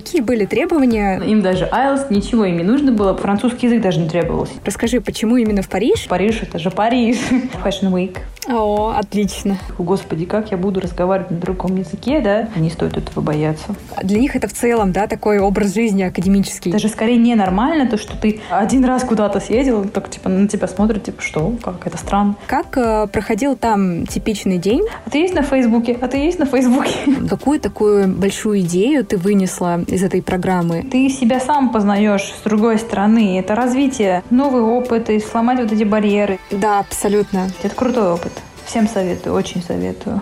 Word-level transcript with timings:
какие 0.00 0.20
были 0.20 0.44
требования? 0.44 1.20
Им 1.20 1.42
даже 1.42 1.64
IELTS, 1.64 2.06
ничего 2.10 2.44
им 2.44 2.56
не 2.56 2.62
нужно 2.62 2.92
было, 2.92 3.16
французский 3.16 3.66
язык 3.66 3.82
даже 3.82 4.00
не 4.00 4.08
требовался. 4.08 4.52
Расскажи, 4.64 5.00
почему 5.00 5.36
именно 5.36 5.62
в 5.62 5.68
Париж? 5.68 6.06
Париж, 6.08 6.40
это 6.42 6.58
же 6.58 6.70
Париж. 6.70 7.16
Fashion 7.64 7.92
Week. 7.92 8.18
О, 8.48 8.94
отлично. 8.96 9.58
Господи, 9.76 10.24
как 10.24 10.50
я 10.50 10.56
буду 10.56 10.80
разговаривать 10.80 11.30
на 11.30 11.36
другом 11.36 11.76
языке, 11.76 12.20
да? 12.20 12.48
Не 12.56 12.70
стоит 12.70 12.96
этого 12.96 13.20
бояться. 13.22 13.74
Для 14.02 14.18
них 14.18 14.36
это 14.36 14.48
в 14.48 14.52
целом, 14.52 14.92
да, 14.92 15.06
такой 15.06 15.38
образ 15.38 15.74
жизни 15.74 16.02
академический. 16.02 16.70
Это 16.70 16.78
же 16.78 16.88
скорее 16.88 17.18
ненормально, 17.18 17.86
то, 17.86 17.98
что 17.98 18.16
ты 18.16 18.40
один 18.50 18.84
раз 18.84 19.04
куда-то 19.04 19.40
съездил, 19.40 19.84
так 19.88 20.08
типа 20.10 20.30
на 20.30 20.48
тебя 20.48 20.66
смотрят, 20.66 21.04
типа, 21.04 21.20
что, 21.20 21.52
как, 21.62 21.86
это 21.86 21.98
странно. 21.98 22.36
Как 22.46 22.76
э, 22.78 23.06
проходил 23.08 23.56
там 23.56 24.06
типичный 24.06 24.58
день? 24.58 24.86
А 25.04 25.10
ты 25.10 25.18
есть 25.18 25.34
на 25.34 25.42
Фейсбуке? 25.42 25.98
А 26.00 26.08
ты 26.08 26.16
есть 26.16 26.38
на 26.38 26.46
Фейсбуке? 26.46 26.94
Какую 27.28 27.60
такую 27.60 28.08
большую 28.08 28.60
идею 28.60 29.04
ты 29.04 29.18
вынесла 29.18 29.82
из 29.86 30.02
этой 30.02 30.22
программы? 30.22 30.86
Ты 30.90 31.10
себя 31.10 31.40
сам 31.40 31.70
познаешь 31.70 32.32
с 32.40 32.42
другой 32.44 32.78
стороны. 32.78 33.38
Это 33.38 33.54
развитие, 33.54 34.22
новый 34.30 34.62
опыт 34.62 35.10
и 35.10 35.20
сломать 35.20 35.60
вот 35.60 35.72
эти 35.72 35.84
барьеры. 35.84 36.38
Да, 36.50 36.78
абсолютно. 36.78 37.50
Это 37.62 37.74
крутой 37.74 38.12
опыт. 38.12 38.37
Всем 38.68 38.86
советую, 38.86 39.34
очень 39.34 39.62
советую. 39.62 40.20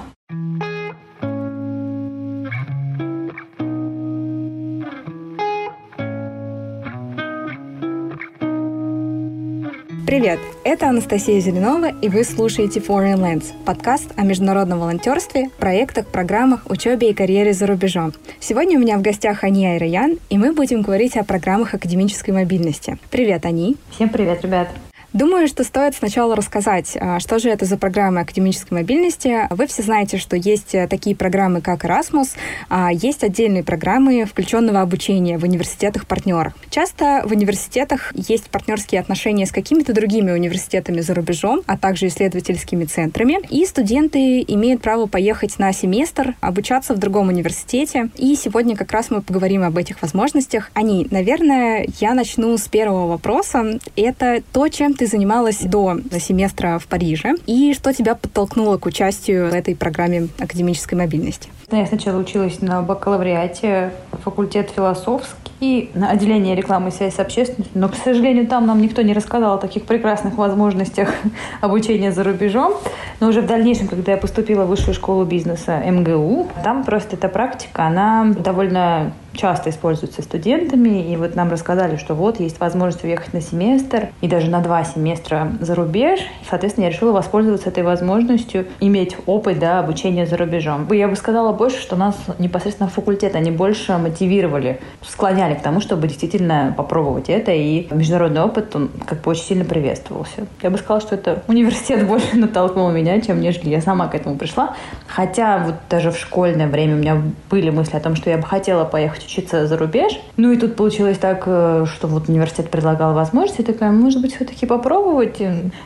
Привет, 10.06 10.38
это 10.62 10.88
Анастасия 10.88 11.41
Зеленова, 11.41 11.91
и 12.00 12.08
вы 12.08 12.22
слушаете 12.22 12.78
Foreign 12.78 13.17
Lands, 13.17 13.47
подкаст 13.64 14.12
о 14.17 14.22
международном 14.22 14.78
волонтерстве, 14.78 15.50
проектах, 15.58 16.06
программах, 16.06 16.70
учебе 16.70 17.11
и 17.11 17.14
карьере 17.14 17.52
за 17.52 17.67
рубежом. 17.67 18.12
Сегодня 18.39 18.78
у 18.78 18.80
меня 18.80 18.97
в 18.97 19.02
гостях 19.02 19.42
Ани 19.42 19.67
Айраян, 19.67 20.20
и 20.30 20.39
мы 20.39 20.52
будем 20.52 20.83
говорить 20.83 21.17
о 21.17 21.24
программах 21.24 21.74
академической 21.74 22.30
мобильности. 22.30 22.97
Привет, 23.11 23.44
Ани. 23.44 23.77
Всем 23.91 24.08
привет, 24.08 24.42
ребят. 24.42 24.69
Думаю, 25.17 25.48
что 25.48 25.64
стоит 25.64 25.95
сначала 25.95 26.36
рассказать, 26.36 26.95
а, 27.00 27.20
что 27.20 27.39
же 27.39 27.48
это 27.48 27.64
за 27.64 27.78
программы 27.78 28.20
академической 28.20 28.75
мобильности. 28.75 29.48
Вы 29.48 29.67
все 29.67 29.83
знаете, 29.83 30.19
что 30.19 30.36
есть 30.36 30.75
э, 30.75 30.86
такие 30.89 31.17
программы, 31.17 31.62
как 31.62 31.86
Erasmus, 31.86 32.36
а 32.69 32.92
есть 32.92 33.25
отдельные 33.25 33.64
программы 33.64 34.27
включенного 34.27 34.83
обучения 34.83 35.39
в 35.39 35.45
университетах-партнерах. 35.45 36.53
Часто 36.69 37.23
в 37.25 37.33
университетах 37.33 38.12
есть 38.14 38.50
партнерские 38.50 39.00
отношения 39.00 39.47
с 39.47 39.53
какими-то 39.53 39.95
другими 39.95 40.33
университетами 40.33 41.00
за 41.00 41.14
рубежом, 41.14 41.62
а 41.64 41.78
также 41.78 42.08
исследовательскими 42.08 42.84
центрами, 42.84 43.39
и 43.48 43.64
студенты 43.64 44.45
имеют 44.47 44.83
право 44.83 45.06
поехать 45.06 45.58
на 45.58 45.73
семестр, 45.73 46.34
обучаться 46.42 46.92
в 46.92 46.98
другом 46.98 47.28
университете. 47.28 48.11
И 48.17 48.36
сегодня 48.36 48.77
как 48.77 48.92
раз 48.92 49.08
мы 49.08 49.23
поговорим 49.23 49.62
об 49.62 49.78
этих 49.78 50.03
возможностях. 50.03 50.70
Они, 50.75 51.08
наверное, 51.11 51.86
я 52.01 52.12
начну 52.12 52.58
с 52.58 52.69
первого 52.69 53.06
вопроса. 53.06 53.80
Это 53.97 54.42
то, 54.53 54.69
чем 54.69 54.92
ты 54.92 55.05
занималась 55.06 55.60
до 55.60 55.98
семестра 56.18 56.78
в 56.78 56.86
Париже 56.86 57.34
и 57.46 57.74
что 57.74 57.92
тебя 57.92 58.14
подтолкнуло 58.14 58.78
к 58.78 58.86
участию 58.86 59.50
в 59.50 59.54
этой 59.54 59.74
программе 59.76 60.28
академической 60.38 60.94
мобильности? 60.94 61.48
Я 61.72 61.84
сначала 61.84 62.20
училась 62.20 62.61
на 62.61 62.81
бакалавриате, 62.81 63.92
факультет 64.22 64.70
философский, 64.70 65.91
на 65.95 66.11
отделение 66.11 66.55
рекламы 66.55 66.91
и 66.91 66.92
связи 66.92 67.12
с 67.12 67.19
общественностью, 67.19 67.81
но, 67.81 67.89
к 67.89 67.97
сожалению, 67.97 68.47
там 68.47 68.67
нам 68.67 68.81
никто 68.81 69.03
не 69.03 69.12
рассказал 69.12 69.56
о 69.56 69.58
таких 69.58 69.84
прекрасных 69.84 70.36
возможностях 70.36 71.12
обучения 71.61 72.12
за 72.12 72.23
рубежом. 72.23 72.75
Но 73.19 73.28
уже 73.28 73.41
в 73.41 73.47
дальнейшем, 73.47 73.89
когда 73.89 74.12
я 74.12 74.19
поступила 74.19 74.64
в 74.64 74.69
высшую 74.69 74.95
школу 74.95 75.25
бизнеса 75.25 75.79
МГУ, 75.85 76.48
там 76.63 76.85
просто 76.85 77.17
эта 77.17 77.29
практика, 77.29 77.86
она 77.86 78.27
довольно 78.27 79.13
часто 79.36 79.70
используется 79.70 80.23
студентами. 80.23 81.13
И 81.13 81.17
вот 81.17 81.36
нам 81.36 81.51
рассказали, 81.51 81.96
что 81.96 82.14
вот 82.14 82.40
есть 82.40 82.58
возможность 82.58 83.05
уехать 83.05 83.33
на 83.33 83.40
семестр 83.40 84.08
и 84.20 84.29
даже 84.29 84.51
на 84.51 84.61
два 84.61 84.85
семестра 84.85 85.52
за 85.61 85.74
рубеж. 85.74 86.20
Соответственно, 86.48 86.85
я 86.86 86.90
решила 86.90 87.13
воспользоваться 87.13 87.69
этой 87.69 87.83
возможностью, 87.83 88.67
иметь 88.80 89.17
опыт 89.27 89.58
да, 89.58 89.79
обучения 89.79 90.27
за 90.27 90.36
рубежом. 90.36 90.90
Я 90.90 91.08
бы 91.08 91.17
сказала 91.17 91.52
больше, 91.56 91.80
что 91.80 91.96
нас 91.96 92.17
непосредственно 92.39 92.89
факультет, 92.89 93.34
они 93.34 93.50
больше 93.50 93.96
мотивировали, 93.98 94.80
склоняли 95.02 95.55
к 95.55 95.62
тому, 95.62 95.80
чтобы 95.80 96.08
действительно 96.08 96.74
попробовать 96.77 97.28
это. 97.28 97.52
И 97.52 97.89
международный 97.92 98.42
опыт, 98.42 98.74
он 98.77 98.90
как 99.06 99.22
бы 99.22 99.30
очень 99.30 99.44
сильно 99.44 99.64
приветствовался. 99.64 100.46
Я 100.62 100.70
бы 100.70 100.78
сказала, 100.78 101.00
что 101.00 101.14
это 101.14 101.42
университет 101.48 102.06
больше 102.08 102.36
натолкнул 102.36 102.90
меня, 102.90 103.20
чем 103.20 103.40
нежели 103.40 103.70
я 103.70 103.80
сама 103.80 104.08
к 104.08 104.14
этому 104.14 104.36
пришла. 104.36 104.77
Хотя 105.06 105.58
вот 105.58 105.74
даже 105.89 106.11
в 106.11 106.18
школьное 106.18 106.66
время 106.66 106.95
у 106.95 106.98
меня 106.98 107.22
были 107.50 107.70
мысли 107.70 107.96
о 107.96 108.00
том, 108.00 108.16
что 108.16 108.30
я 108.30 108.39
бы 108.39 108.45
хотела 108.45 108.84
поехать 108.84 109.24
учиться 109.24 109.66
за 109.66 109.77
рубеж. 109.77 110.20
Ну 110.36 110.52
и 110.52 110.56
тут 110.56 110.77
получилось 110.77 111.18
так, 111.18 111.45
э, 111.46 111.86
что 111.92 112.06
вот 112.06 112.28
университет 112.28 112.70
предлагал 112.70 113.14
возможности. 113.14 113.62
Я 113.62 113.66
такая, 113.66 113.90
может 113.90 114.20
быть, 114.20 114.34
все-таки 114.34 114.66
попробовать? 114.66 115.40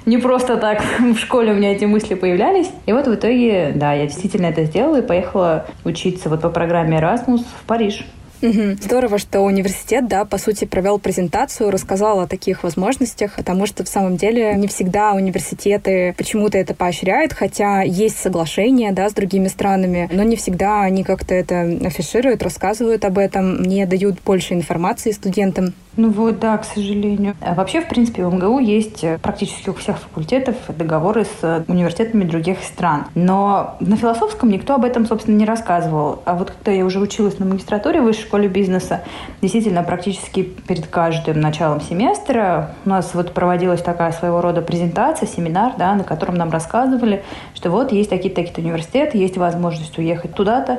Не 0.06 0.19
просто 0.19 0.56
так 0.56 0.82
в 0.98 1.16
школе 1.16 1.53
у 1.53 1.54
меня 1.54 1.72
эти 1.72 1.84
мысли 1.84 2.14
появлялись. 2.14 2.70
И 2.86 2.92
вот 2.92 3.06
в 3.06 3.14
итоге, 3.14 3.72
да, 3.75 3.92
я 3.92 4.06
действительно 4.06 4.47
это 4.47 4.64
сделала 4.64 4.97
и 4.97 5.03
поехала 5.03 5.59
учиться 5.84 6.28
вот 6.28 6.43
по 6.43 6.50
программе 6.50 6.98
Erasmus 6.98 7.44
в 7.62 7.66
Париж. 7.66 8.04
Здорово, 8.43 9.19
что 9.19 9.41
университет, 9.41 10.09
да, 10.09 10.25
по 10.25 10.38
сути, 10.38 10.65
провел 10.65 10.98
презентацию, 10.98 11.71
рассказал 11.71 12.21
о 12.21 12.26
таких 12.26 12.62
возможностях, 12.62 13.37
потому 13.37 13.66
что 13.66 13.84
в 13.84 13.88
самом 13.88 14.16
деле 14.16 14.54
не 14.54 14.66
всегда 14.66 15.12
университеты 15.12 16.15
почему-то 16.16 16.56
это 16.56 16.75
поощряют, 16.75 17.34
хотя 17.34 17.82
есть 17.82 18.19
соглашения, 18.19 18.93
да, 18.93 19.10
с 19.10 19.12
другими 19.12 19.48
странами, 19.48 20.09
но 20.10 20.22
не 20.22 20.37
всегда 20.37 20.82
они 20.82 21.04
как-то 21.04 21.34
это 21.34 21.60
афишируют, 21.84 22.42
рассказывают 22.42 23.04
об 23.04 23.19
этом, 23.19 23.62
не 23.62 23.84
дают 23.84 24.16
больше 24.25 24.54
информации 24.54 25.10
студентам. 25.10 25.75
Ну 25.97 26.11
вот, 26.11 26.39
да, 26.39 26.56
к 26.56 26.65
сожалению. 26.65 27.34
А 27.41 27.55
вообще, 27.55 27.81
в 27.81 27.89
принципе, 27.89 28.25
в 28.25 28.33
МГУ 28.33 28.61
есть 28.61 29.03
э, 29.03 29.19
практически 29.19 29.71
у 29.71 29.75
всех 29.75 29.99
факультетов 29.99 30.55
договоры 30.69 31.25
с 31.25 31.39
э, 31.43 31.65
университетами 31.67 32.25
других 32.25 32.62
стран. 32.62 33.06
Но 33.17 33.77
на 33.81 33.97
философском 33.97 34.51
никто 34.51 34.77
об 34.77 34.84
этом, 34.84 35.05
собственно, 35.05 35.37
не 35.37 35.45
рассказывал. 35.45 36.23
А 36.25 36.34
вот 36.34 36.53
когда 36.53 36.71
я 36.71 36.84
уже 36.84 37.01
училась 37.01 37.39
на 37.41 37.47
магистратуре 37.47 38.01
в 38.01 38.05
высшей 38.05 38.23
школе 38.23 38.49
бизнеса, 38.49 39.03
действительно, 39.43 39.83
практически 39.83 40.43
перед 40.43 40.87
каждым 40.87 41.41
началом 41.41 41.81
семестра 41.81 42.71
у 42.84 42.89
нас 42.89 43.12
вот 43.15 43.33
проводилась 43.33 43.83
такая 43.83 44.12
своего 44.12 44.41
рода 44.41 44.62
презентация, 44.62 45.27
семинар, 45.27 45.72
да, 45.77 45.95
на 45.95 46.05
котором 46.05 46.37
нам 46.37 46.51
рассказывали, 46.51 47.25
что 47.60 47.71
вот 47.71 47.93
есть 47.93 48.09
такие-то 48.09 48.43
такие 48.43 48.65
университеты, 48.65 49.19
есть 49.19 49.37
возможность 49.37 49.98
уехать 49.98 50.32
туда-то, 50.32 50.78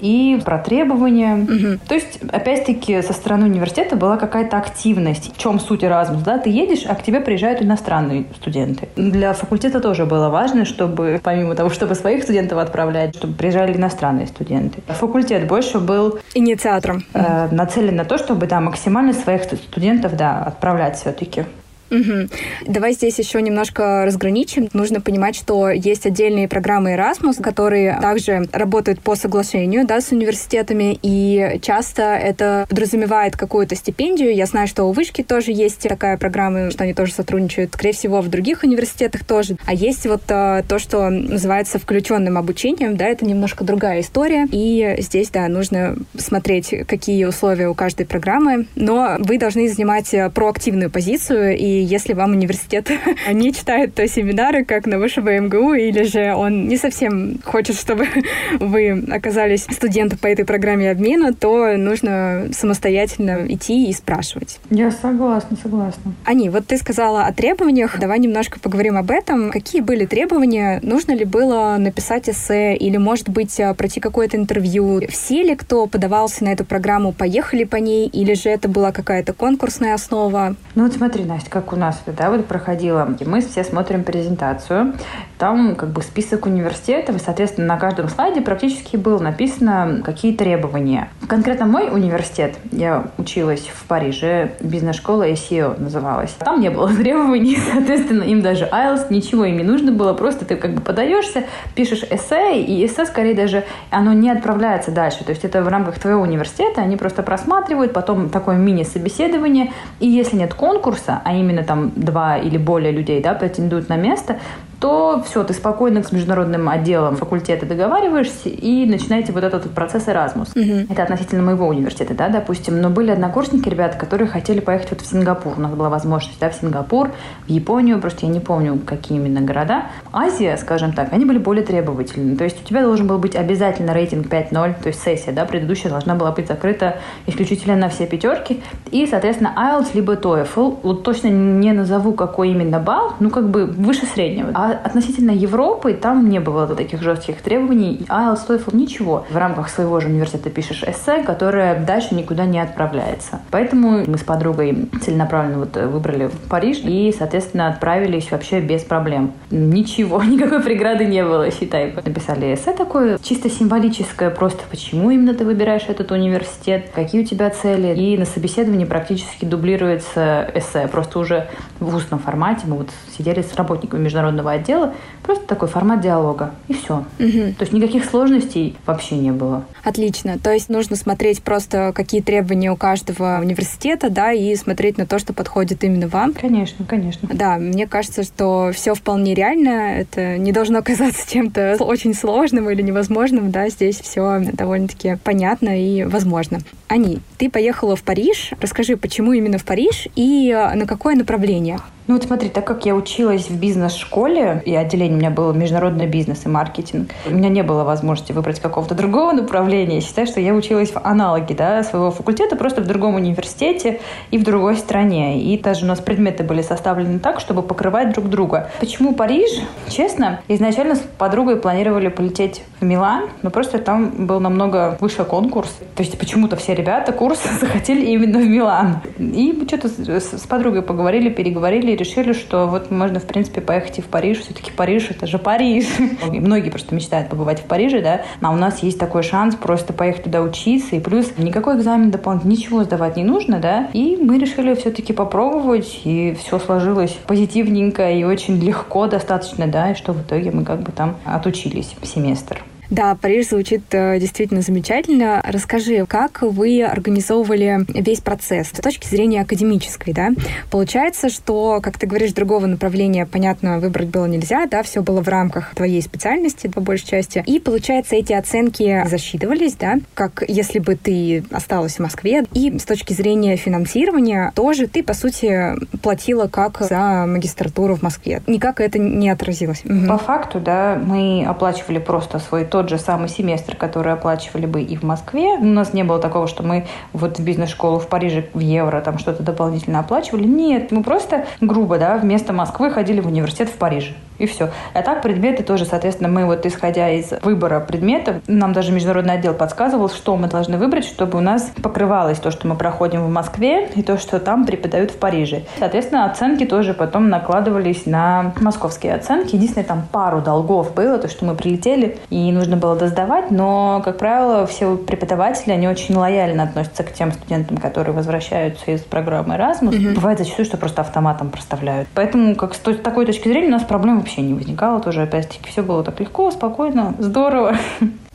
и 0.00 0.40
про 0.42 0.56
требования. 0.58 1.34
Угу. 1.34 1.80
То 1.86 1.94
есть, 1.94 2.18
опять-таки, 2.32 3.02
со 3.02 3.12
стороны 3.12 3.44
университета 3.44 3.94
была 3.94 4.16
какая-то 4.16 4.56
активность. 4.56 5.34
В 5.34 5.38
чем 5.38 5.60
суть 5.60 5.82
Erasmus? 5.82 6.24
Да? 6.24 6.38
Ты 6.38 6.48
едешь, 6.48 6.84
а 6.88 6.94
к 6.94 7.02
тебе 7.02 7.20
приезжают 7.20 7.60
иностранные 7.60 8.24
студенты. 8.36 8.88
Для 8.96 9.34
факультета 9.34 9.80
тоже 9.80 10.06
было 10.06 10.30
важно, 10.30 10.64
чтобы, 10.64 11.20
помимо 11.22 11.54
того, 11.54 11.68
чтобы 11.68 11.94
своих 11.94 12.22
студентов 12.22 12.56
отправлять, 12.58 13.14
чтобы 13.16 13.34
приезжали 13.34 13.76
иностранные 13.76 14.26
студенты. 14.26 14.80
Факультет 14.86 15.46
больше 15.46 15.78
был... 15.78 16.18
Инициатором. 16.32 17.04
Э, 17.12 17.48
нацелен 17.50 17.96
на 17.96 18.06
то, 18.06 18.16
чтобы 18.16 18.46
да, 18.46 18.60
максимально 18.60 19.12
своих 19.12 19.42
студентов 19.42 20.16
да, 20.16 20.38
отправлять 20.38 20.96
все-таки. 20.96 21.44
Угу. 21.90 22.28
Давай 22.66 22.92
здесь 22.92 23.18
еще 23.18 23.40
немножко 23.42 24.04
разграничим. 24.04 24.68
Нужно 24.72 25.00
понимать, 25.00 25.36
что 25.36 25.70
есть 25.70 26.06
отдельные 26.06 26.48
программы 26.48 26.94
Erasmus, 26.94 27.42
которые 27.42 27.98
также 28.00 28.48
работают 28.52 29.00
по 29.00 29.14
соглашению 29.14 29.86
да, 29.86 30.00
с 30.00 30.10
университетами, 30.10 30.98
и 31.02 31.58
часто 31.62 32.02
это 32.02 32.66
подразумевает 32.68 33.36
какую-то 33.36 33.76
стипендию. 33.76 34.34
Я 34.34 34.46
знаю, 34.46 34.66
что 34.66 34.84
у 34.84 34.92
Вышки 34.92 35.22
тоже 35.22 35.52
есть 35.52 35.86
такая 35.88 36.16
программа, 36.16 36.70
что 36.70 36.84
они 36.84 36.94
тоже 36.94 37.12
сотрудничают, 37.12 37.72
скорее 37.74 37.92
всего, 37.92 38.20
в 38.20 38.28
других 38.28 38.62
университетах 38.62 39.24
тоже. 39.24 39.56
А 39.66 39.74
есть 39.74 40.06
вот 40.06 40.22
а, 40.28 40.62
то, 40.62 40.78
что 40.78 41.10
называется 41.10 41.78
включенным 41.78 42.38
обучением, 42.38 42.96
да, 42.96 43.06
это 43.06 43.24
немножко 43.24 43.64
другая 43.64 44.00
история, 44.00 44.46
и 44.50 44.96
здесь, 44.98 45.30
да, 45.30 45.48
нужно 45.48 45.96
смотреть, 46.16 46.74
какие 46.86 47.24
условия 47.24 47.68
у 47.68 47.74
каждой 47.74 48.06
программы, 48.06 48.66
но 48.74 49.16
вы 49.18 49.38
должны 49.38 49.68
занимать 49.68 50.14
проактивную 50.34 50.90
позицию 50.90 51.56
и 51.56 51.73
если 51.82 52.12
вам 52.12 52.32
университет 52.32 52.90
не 53.32 53.52
читает 53.52 53.94
то 53.94 54.06
семинары, 54.06 54.64
как 54.64 54.86
на 54.86 54.98
высшего 54.98 55.38
МГУ, 55.38 55.74
или 55.74 56.02
же 56.02 56.34
он 56.34 56.68
не 56.68 56.76
совсем 56.76 57.38
хочет, 57.44 57.76
чтобы 57.76 58.06
вы 58.60 59.04
оказались 59.10 59.62
студентом 59.70 60.18
по 60.18 60.26
этой 60.26 60.44
программе 60.44 60.90
обмена, 60.90 61.32
то 61.32 61.76
нужно 61.76 62.48
самостоятельно 62.52 63.46
идти 63.48 63.88
и 63.88 63.92
спрашивать. 63.92 64.60
Я 64.70 64.90
согласна, 64.90 65.56
согласна. 65.60 66.14
Ани, 66.24 66.48
вот 66.50 66.66
ты 66.66 66.76
сказала 66.78 67.24
о 67.24 67.32
требованиях. 67.32 67.98
Давай 67.98 68.18
немножко 68.18 68.60
поговорим 68.60 68.96
об 68.96 69.10
этом. 69.10 69.50
Какие 69.50 69.80
были 69.80 70.06
требования? 70.06 70.80
Нужно 70.82 71.12
ли 71.12 71.24
было 71.24 71.76
написать 71.78 72.28
эссе 72.28 72.76
или, 72.76 72.96
может 72.96 73.28
быть, 73.28 73.60
пройти 73.76 74.00
какое-то 74.00 74.36
интервью? 74.36 75.00
Все 75.08 75.42
ли, 75.42 75.54
кто 75.54 75.86
подавался 75.86 76.44
на 76.44 76.48
эту 76.48 76.64
программу, 76.64 77.12
поехали 77.12 77.64
по 77.64 77.76
ней, 77.76 78.06
или 78.06 78.34
же 78.34 78.48
это 78.50 78.68
была 78.68 78.92
какая-то 78.92 79.32
конкурсная 79.32 79.94
основа? 79.94 80.56
Ну 80.74 80.84
вот 80.84 80.92
смотри, 80.92 81.24
Настя, 81.24 81.50
как 81.50 81.63
у 81.72 81.76
нас 81.76 82.00
это, 82.04 82.16
да, 82.16 82.30
вот 82.30 82.46
проходило. 82.46 83.08
Мы 83.24 83.40
все 83.40 83.64
смотрим 83.64 84.04
презентацию. 84.04 84.94
там 85.38 85.76
как 85.76 85.90
бы 85.90 86.02
список 86.02 86.46
университетов, 86.46 87.16
и, 87.16 87.18
соответственно, 87.18 87.66
на 87.66 87.76
каждом 87.76 88.08
слайде 88.08 88.40
практически 88.40 88.96
было 88.96 89.18
написано, 89.18 90.00
какие 90.04 90.34
требования. 90.34 91.08
Конкретно 91.28 91.66
мой 91.66 91.90
университет, 91.90 92.56
я 92.72 93.06
училась 93.18 93.68
в 93.72 93.84
Париже, 93.86 94.52
бизнес-школа 94.60 95.28
SEO 95.30 95.80
называлась. 95.80 96.30
Там 96.38 96.60
не 96.60 96.70
было 96.70 96.88
требований, 96.94 97.58
соответственно, 97.72 98.22
им 98.22 98.42
даже 98.42 98.64
IELTS, 98.64 99.06
ничего 99.10 99.44
им 99.44 99.58
не 99.58 99.64
нужно 99.64 99.92
было, 99.92 100.14
просто 100.14 100.44
ты 100.44 100.56
как 100.56 100.74
бы 100.74 100.80
подаешься, 100.80 101.44
пишешь 101.74 102.04
эссе, 102.10 102.60
и 102.60 102.86
эссе 102.86 103.04
скорее 103.06 103.34
даже, 103.34 103.64
оно 103.90 104.12
не 104.12 104.30
отправляется 104.30 104.90
дальше. 104.90 105.24
То 105.24 105.30
есть 105.30 105.44
это 105.44 105.62
в 105.62 105.68
рамках 105.68 105.98
твоего 105.98 106.22
университета, 106.22 106.80
они 106.80 106.96
просто 106.96 107.22
просматривают, 107.22 107.92
потом 107.92 108.30
такое 108.30 108.56
мини-собеседование, 108.56 109.72
и 110.00 110.08
если 110.08 110.36
нет 110.36 110.54
конкурса, 110.54 111.20
а 111.24 111.34
именно 111.34 111.53
там 111.62 111.92
два 111.94 112.38
или 112.38 112.58
более 112.58 112.92
людей 112.92 113.22
да, 113.22 113.34
претендуют 113.34 113.88
на 113.88 113.96
место, 113.96 114.38
то 114.84 115.22
все, 115.26 115.42
ты 115.44 115.54
спокойно 115.54 116.02
с 116.02 116.12
международным 116.12 116.68
отделом 116.68 117.16
факультета 117.16 117.64
договариваешься 117.64 118.50
и 118.50 118.84
начинаете 118.84 119.32
вот 119.32 119.42
этот 119.42 119.70
процесс 119.70 120.06
Erasmus. 120.08 120.50
Угу. 120.54 120.92
Это 120.92 121.04
относительно 121.04 121.42
моего 121.42 121.66
университета, 121.68 122.12
да, 122.12 122.28
допустим. 122.28 122.82
Но 122.82 122.90
были 122.90 123.10
однокурсники, 123.10 123.66
ребята, 123.66 123.96
которые 123.96 124.28
хотели 124.28 124.60
поехать 124.60 124.90
вот 124.90 125.00
в 125.00 125.06
Сингапур. 125.06 125.54
У 125.56 125.60
нас 125.62 125.72
была 125.72 125.88
возможность, 125.88 126.38
да, 126.38 126.50
в 126.50 126.54
Сингапур, 126.54 127.12
в 127.46 127.48
Японию, 127.48 127.98
просто 127.98 128.26
я 128.26 128.32
не 128.32 128.40
помню, 128.40 128.78
какие 128.84 129.16
именно 129.16 129.40
города. 129.40 129.84
Азия, 130.12 130.54
скажем 130.58 130.92
так, 130.92 131.14
они 131.14 131.24
были 131.24 131.38
более 131.38 131.64
требовательны. 131.64 132.36
То 132.36 132.44
есть 132.44 132.62
у 132.62 132.68
тебя 132.68 132.82
должен 132.82 133.06
был 133.06 133.16
быть 133.16 133.36
обязательно 133.36 133.94
рейтинг 133.94 134.26
5.0, 134.26 134.82
то 134.82 134.88
есть 134.88 135.02
сессия, 135.02 135.32
да, 135.32 135.46
предыдущая 135.46 135.88
должна 135.88 136.14
была 136.14 136.30
быть 136.32 136.46
закрыта 136.46 136.98
исключительно 137.26 137.74
на 137.74 137.88
все 137.88 138.06
пятерки. 138.06 138.62
И, 138.90 139.06
соответственно, 139.06 139.54
IELTS 139.56 139.94
либо 139.94 140.12
TOEFL. 140.16 140.80
Вот 140.82 141.04
точно 141.04 141.28
не 141.28 141.72
назову, 141.72 142.12
какой 142.12 142.50
именно 142.50 142.80
балл, 142.80 143.14
ну, 143.18 143.30
как 143.30 143.48
бы 143.48 143.64
выше 143.64 144.04
среднего. 144.04 144.50
А 144.52 144.73
относительно 144.82 145.30
Европы 145.30 145.94
там 145.94 146.28
не 146.28 146.40
было 146.40 146.66
таких 146.66 147.02
жестких 147.02 147.42
требований. 147.42 148.06
IELTS, 148.08 148.46
TOEFL, 148.48 148.76
ничего. 148.76 149.26
В 149.30 149.36
рамках 149.36 149.68
своего 149.68 150.00
же 150.00 150.08
университета 150.08 150.50
пишешь 150.50 150.82
эссе, 150.82 151.22
которое 151.22 151.78
дальше 151.84 152.14
никуда 152.14 152.46
не 152.46 152.58
отправляется. 152.58 153.40
Поэтому 153.50 154.04
мы 154.06 154.18
с 154.18 154.22
подругой 154.22 154.88
целенаправленно 155.02 155.58
вот 155.58 155.76
выбрали 155.76 156.30
Париж 156.48 156.80
и, 156.84 157.14
соответственно, 157.16 157.68
отправились 157.68 158.30
вообще 158.30 158.60
без 158.60 158.82
проблем. 158.82 159.32
Ничего, 159.50 160.22
никакой 160.24 160.62
преграды 160.62 161.04
не 161.04 161.24
было, 161.24 161.50
считай. 161.50 161.94
Написали 162.04 162.54
эссе 162.54 162.72
такое, 162.72 163.18
чисто 163.22 163.50
символическое, 163.50 164.30
просто 164.30 164.62
почему 164.70 165.10
именно 165.10 165.34
ты 165.34 165.44
выбираешь 165.44 165.84
этот 165.88 166.10
университет, 166.10 166.90
какие 166.94 167.22
у 167.22 167.24
тебя 167.24 167.50
цели. 167.50 167.94
И 167.94 168.18
на 168.18 168.24
собеседовании 168.24 168.84
практически 168.84 169.44
дублируется 169.44 170.50
эссе, 170.54 170.88
просто 170.88 171.18
уже 171.18 171.48
в 171.80 171.94
устном 171.94 172.18
формате. 172.18 172.62
Мы 172.66 172.76
вот 172.76 172.90
сидели 173.16 173.42
с 173.42 173.54
работниками 173.54 174.02
международного 174.02 174.52
отдела 174.64 174.94
просто 175.22 175.46
такой 175.46 175.68
формат 175.68 176.00
диалога, 176.00 176.52
и 176.68 176.74
все. 176.74 177.04
Угу. 177.18 177.54
То 177.58 177.60
есть 177.60 177.72
никаких 177.72 178.04
сложностей 178.04 178.76
вообще 178.86 179.16
не 179.16 179.30
было. 179.30 179.64
Отлично. 179.82 180.38
То 180.38 180.52
есть 180.52 180.68
нужно 180.68 180.96
смотреть 180.96 181.42
просто, 181.42 181.92
какие 181.94 182.20
требования 182.20 182.70
у 182.70 182.76
каждого 182.76 183.38
университета, 183.40 184.10
да, 184.10 184.32
и 184.32 184.54
смотреть 184.54 184.98
на 184.98 185.06
то, 185.06 185.18
что 185.18 185.32
подходит 185.32 185.82
именно 185.84 186.08
вам. 186.08 186.34
Конечно, 186.34 186.84
конечно. 186.84 187.28
Да, 187.32 187.56
мне 187.56 187.86
кажется, 187.86 188.22
что 188.22 188.70
все 188.74 188.94
вполне 188.94 189.34
реально. 189.34 189.98
Это 189.98 190.36
не 190.36 190.52
должно 190.52 190.82
казаться 190.82 191.30
чем-то 191.30 191.76
очень 191.80 192.14
сложным 192.14 192.68
или 192.68 192.82
невозможным, 192.82 193.50
да, 193.50 193.68
здесь 193.68 194.00
все 194.00 194.40
довольно-таки 194.52 195.16
понятно 195.24 195.80
и 195.80 196.04
возможно. 196.04 196.60
Ани, 196.88 197.20
ты 197.38 197.50
поехала 197.50 197.96
в 197.96 198.02
Париж. 198.02 198.50
Расскажи, 198.60 198.96
почему 198.96 199.32
именно 199.32 199.58
в 199.58 199.64
Париж 199.64 200.08
и 200.16 200.52
на 200.74 200.86
какое 200.86 201.16
направление? 201.16 201.78
Ну 202.06 202.14
вот 202.14 202.24
смотри, 202.24 202.50
так 202.50 202.66
как 202.66 202.84
я 202.84 202.94
училась 202.94 203.48
в 203.48 203.58
бизнес-школе, 203.58 204.62
и 204.66 204.74
отделение 204.74 205.16
у 205.16 205.18
меня 205.20 205.30
было 205.30 205.52
международный 205.54 206.06
бизнес 206.06 206.44
и 206.44 206.50
маркетинг, 206.50 207.12
у 207.26 207.30
меня 207.30 207.48
не 207.48 207.62
было 207.62 207.82
возможности 207.82 208.32
выбрать 208.32 208.60
какого-то 208.60 208.94
другого 208.94 209.32
направления. 209.32 209.96
Я 209.96 210.00
считаю, 210.02 210.26
что 210.26 210.38
я 210.38 210.52
училась 210.52 210.90
в 210.90 210.98
аналоге 211.02 211.54
да, 211.54 211.82
своего 211.82 212.10
факультета, 212.10 212.56
просто 212.56 212.82
в 212.82 212.86
другом 212.86 213.14
университете 213.14 214.00
и 214.30 214.36
в 214.36 214.44
другой 214.44 214.76
стране. 214.76 215.40
И 215.40 215.58
даже 215.58 215.86
у 215.86 215.88
нас 215.88 216.00
предметы 216.00 216.44
были 216.44 216.60
составлены 216.60 217.20
так, 217.20 217.40
чтобы 217.40 217.62
покрывать 217.62 218.12
друг 218.12 218.28
друга. 218.28 218.70
Почему 218.80 219.14
Париж? 219.14 219.48
Честно, 219.88 220.40
изначально 220.48 220.96
с 220.96 221.02
подругой 221.16 221.56
планировали 221.56 222.08
полететь 222.08 222.64
в 222.80 222.84
Милан, 222.84 223.30
но 223.40 223.48
просто 223.48 223.78
там 223.78 224.26
был 224.26 224.40
намного 224.40 224.98
выше 225.00 225.24
конкурс. 225.24 225.70
То 225.96 226.02
есть 226.02 226.18
почему-то 226.18 226.56
все 226.56 226.74
ребята 226.74 227.12
курс 227.12 227.40
захотели 227.60 228.04
именно 228.04 228.40
в 228.40 228.46
Милан. 228.46 228.98
И 229.18 229.58
что-то 229.66 229.88
с 229.88 230.46
подругой 230.46 230.82
поговорили, 230.82 231.30
переговорили, 231.30 231.93
решили, 231.96 232.32
что 232.32 232.66
вот 232.66 232.90
можно, 232.90 233.20
в 233.20 233.26
принципе, 233.26 233.60
поехать 233.60 233.98
и 233.98 234.02
в 234.02 234.06
Париж. 234.06 234.40
Все-таки 234.40 234.70
Париж— 234.70 235.08
это 235.10 235.26
же 235.26 235.38
Париж. 235.38 235.86
И 236.32 236.40
многие 236.40 236.70
просто 236.70 236.94
мечтают 236.94 237.28
побывать 237.28 237.60
в 237.60 237.64
Париже, 237.64 238.00
да, 238.00 238.22
а 238.40 238.50
у 238.52 238.56
нас 238.56 238.82
есть 238.82 238.98
такой 238.98 239.22
шанс 239.22 239.54
просто 239.54 239.92
поехать 239.92 240.24
туда 240.24 240.42
учиться, 240.42 240.96
и 240.96 241.00
плюс 241.00 241.32
никакой 241.38 241.76
экзамен 241.76 242.10
дополнительно, 242.10 242.52
ничего 242.52 242.84
сдавать 242.84 243.16
не 243.16 243.24
нужно, 243.24 243.58
да, 243.58 243.88
и 243.92 244.16
мы 244.16 244.38
решили 244.38 244.74
все-таки 244.74 245.12
попробовать, 245.12 246.00
и 246.04 246.36
все 246.40 246.58
сложилось 246.58 247.16
позитивненько 247.26 248.10
и 248.10 248.24
очень 248.24 248.58
легко 248.58 249.06
достаточно, 249.06 249.66
да, 249.66 249.92
и 249.92 249.94
что 249.94 250.12
в 250.12 250.22
итоге 250.22 250.50
мы 250.50 250.64
как 250.64 250.82
бы 250.82 250.92
там 250.92 251.16
отучились 251.24 251.94
семестр. 252.02 252.62
Да, 252.90 253.16
Париж 253.20 253.48
звучит 253.48 253.82
э, 253.92 254.18
действительно 254.18 254.60
замечательно. 254.60 255.40
Расскажи, 255.44 256.04
как 256.06 256.42
вы 256.42 256.82
организовывали 256.82 257.84
весь 257.88 258.20
процесс 258.20 258.68
с 258.68 258.80
точки 258.80 259.06
зрения 259.06 259.42
академической, 259.42 260.12
да? 260.12 260.30
Получается, 260.70 261.28
что, 261.28 261.80
как 261.82 261.98
ты 261.98 262.06
говоришь, 262.06 262.32
другого 262.32 262.66
направления, 262.66 263.26
понятно, 263.26 263.78
выбрать 263.78 264.08
было 264.08 264.26
нельзя, 264.26 264.66
да, 264.66 264.82
все 264.82 265.02
было 265.02 265.22
в 265.22 265.28
рамках 265.28 265.74
твоей 265.74 266.02
специальности, 266.02 266.66
по 266.66 266.80
большей 266.80 267.06
части. 267.06 267.42
И, 267.46 267.60
получается, 267.60 268.16
эти 268.16 268.32
оценки 268.32 269.06
засчитывались, 269.06 269.74
да, 269.74 269.96
как 270.14 270.44
если 270.46 270.78
бы 270.78 270.96
ты 270.96 271.44
осталась 271.50 271.96
в 271.96 272.00
Москве. 272.00 272.44
И 272.52 272.78
с 272.78 272.84
точки 272.84 273.12
зрения 273.12 273.56
финансирования 273.56 274.52
тоже 274.54 274.86
ты, 274.86 275.02
по 275.02 275.14
сути, 275.14 275.74
платила 276.02 276.48
как 276.48 276.80
за 276.80 277.24
магистратуру 277.26 277.96
в 277.96 278.02
Москве. 278.02 278.42
Никак 278.46 278.80
это 278.80 278.98
не 278.98 279.30
отразилось. 279.30 279.82
По 280.08 280.18
факту, 280.18 280.60
да, 280.60 281.00
мы 281.02 281.44
оплачивали 281.46 281.98
просто 281.98 282.38
свой 282.38 282.64
тот 282.74 282.88
же 282.88 282.98
самый 282.98 283.28
семестр, 283.28 283.76
который 283.76 284.12
оплачивали 284.12 284.66
бы 284.66 284.82
и 284.82 284.96
в 284.96 285.04
Москве. 285.04 285.54
У 285.60 285.64
нас 285.64 285.92
не 285.92 286.02
было 286.02 286.18
такого, 286.18 286.48
что 286.48 286.64
мы 286.64 286.86
вот 287.12 287.38
в 287.38 287.44
бизнес-школу 287.44 288.00
в 288.00 288.08
Париже 288.08 288.48
в 288.52 288.58
евро 288.58 289.00
там 289.00 289.20
что-то 289.20 289.44
дополнительно 289.44 290.00
оплачивали. 290.00 290.44
Нет, 290.44 290.90
мы 290.90 291.04
просто 291.04 291.46
грубо, 291.60 291.98
да, 291.98 292.16
вместо 292.16 292.52
Москвы 292.52 292.90
ходили 292.90 293.20
в 293.20 293.28
университет 293.28 293.68
в 293.68 293.74
Париже. 293.74 294.14
И 294.38 294.46
все. 294.46 294.70
А 294.92 295.02
так 295.02 295.22
предметы 295.22 295.62
тоже, 295.62 295.84
соответственно, 295.84 296.28
мы 296.28 296.46
вот 296.46 296.66
исходя 296.66 297.10
из 297.10 297.32
выбора 297.42 297.80
предметов, 297.80 298.36
нам 298.46 298.72
даже 298.72 298.92
международный 298.92 299.34
отдел 299.34 299.54
подсказывал, 299.54 300.08
что 300.08 300.36
мы 300.36 300.48
должны 300.48 300.76
выбрать, 300.76 301.04
чтобы 301.04 301.38
у 301.38 301.40
нас 301.40 301.70
покрывалось 301.82 302.38
то, 302.38 302.50
что 302.50 302.66
мы 302.66 302.74
проходим 302.74 303.24
в 303.24 303.30
Москве, 303.30 303.88
и 303.94 304.02
то, 304.02 304.18
что 304.18 304.40
там 304.40 304.66
преподают 304.66 305.10
в 305.10 305.16
Париже. 305.16 305.62
Соответственно, 305.78 306.24
оценки 306.24 306.64
тоже 306.64 306.94
потом 306.94 307.28
накладывались 307.28 308.06
на 308.06 308.52
московские 308.60 309.14
оценки. 309.14 309.54
Единственное, 309.54 309.86
там 309.86 310.04
пару 310.10 310.40
долгов 310.40 310.94
было, 310.94 311.18
то, 311.18 311.28
что 311.28 311.44
мы 311.44 311.54
прилетели, 311.54 312.18
и 312.30 312.50
нужно 312.52 312.76
было 312.76 312.96
досдавать, 312.96 313.50
но, 313.50 314.02
как 314.04 314.18
правило, 314.18 314.66
все 314.66 314.96
преподаватели, 314.96 315.72
они 315.72 315.88
очень 315.88 316.16
лояльно 316.16 316.64
относятся 316.64 317.04
к 317.04 317.12
тем 317.12 317.32
студентам, 317.32 317.76
которые 317.76 318.14
возвращаются 318.14 318.90
из 318.90 319.00
программы 319.02 319.54
Erasmus. 319.54 319.90
Mm-hmm. 319.90 320.14
Бывает 320.14 320.38
зачастую, 320.38 320.66
что 320.66 320.76
просто 320.76 321.02
автоматом 321.02 321.50
проставляют. 321.50 322.08
Поэтому, 322.14 322.56
как 322.56 322.74
с 322.74 322.78
такой 322.78 323.26
точки 323.26 323.48
зрения, 323.48 323.68
у 323.68 323.72
нас 323.72 323.82
проблем 323.82 324.23
вообще 324.24 324.40
не 324.40 324.54
возникало 324.54 325.00
тоже, 325.00 325.22
опять-таки, 325.22 325.68
все 325.68 325.82
было 325.82 326.02
так 326.02 326.18
легко, 326.18 326.50
спокойно, 326.50 327.14
здорово. 327.18 327.76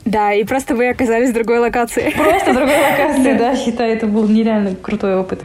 Да, 0.04 0.32
и 0.32 0.44
просто 0.44 0.74
вы 0.74 0.88
оказались 0.88 1.30
в 1.30 1.34
другой 1.34 1.58
локации. 1.58 2.10
Просто 2.16 2.52
в 2.52 2.54
другой 2.54 2.76
локации, 2.76 3.32
да, 3.38 3.56
считаю, 3.56 3.92
это 3.92 4.06
был 4.06 4.26
нереально 4.28 4.74
крутой 4.74 5.16
опыт. 5.16 5.42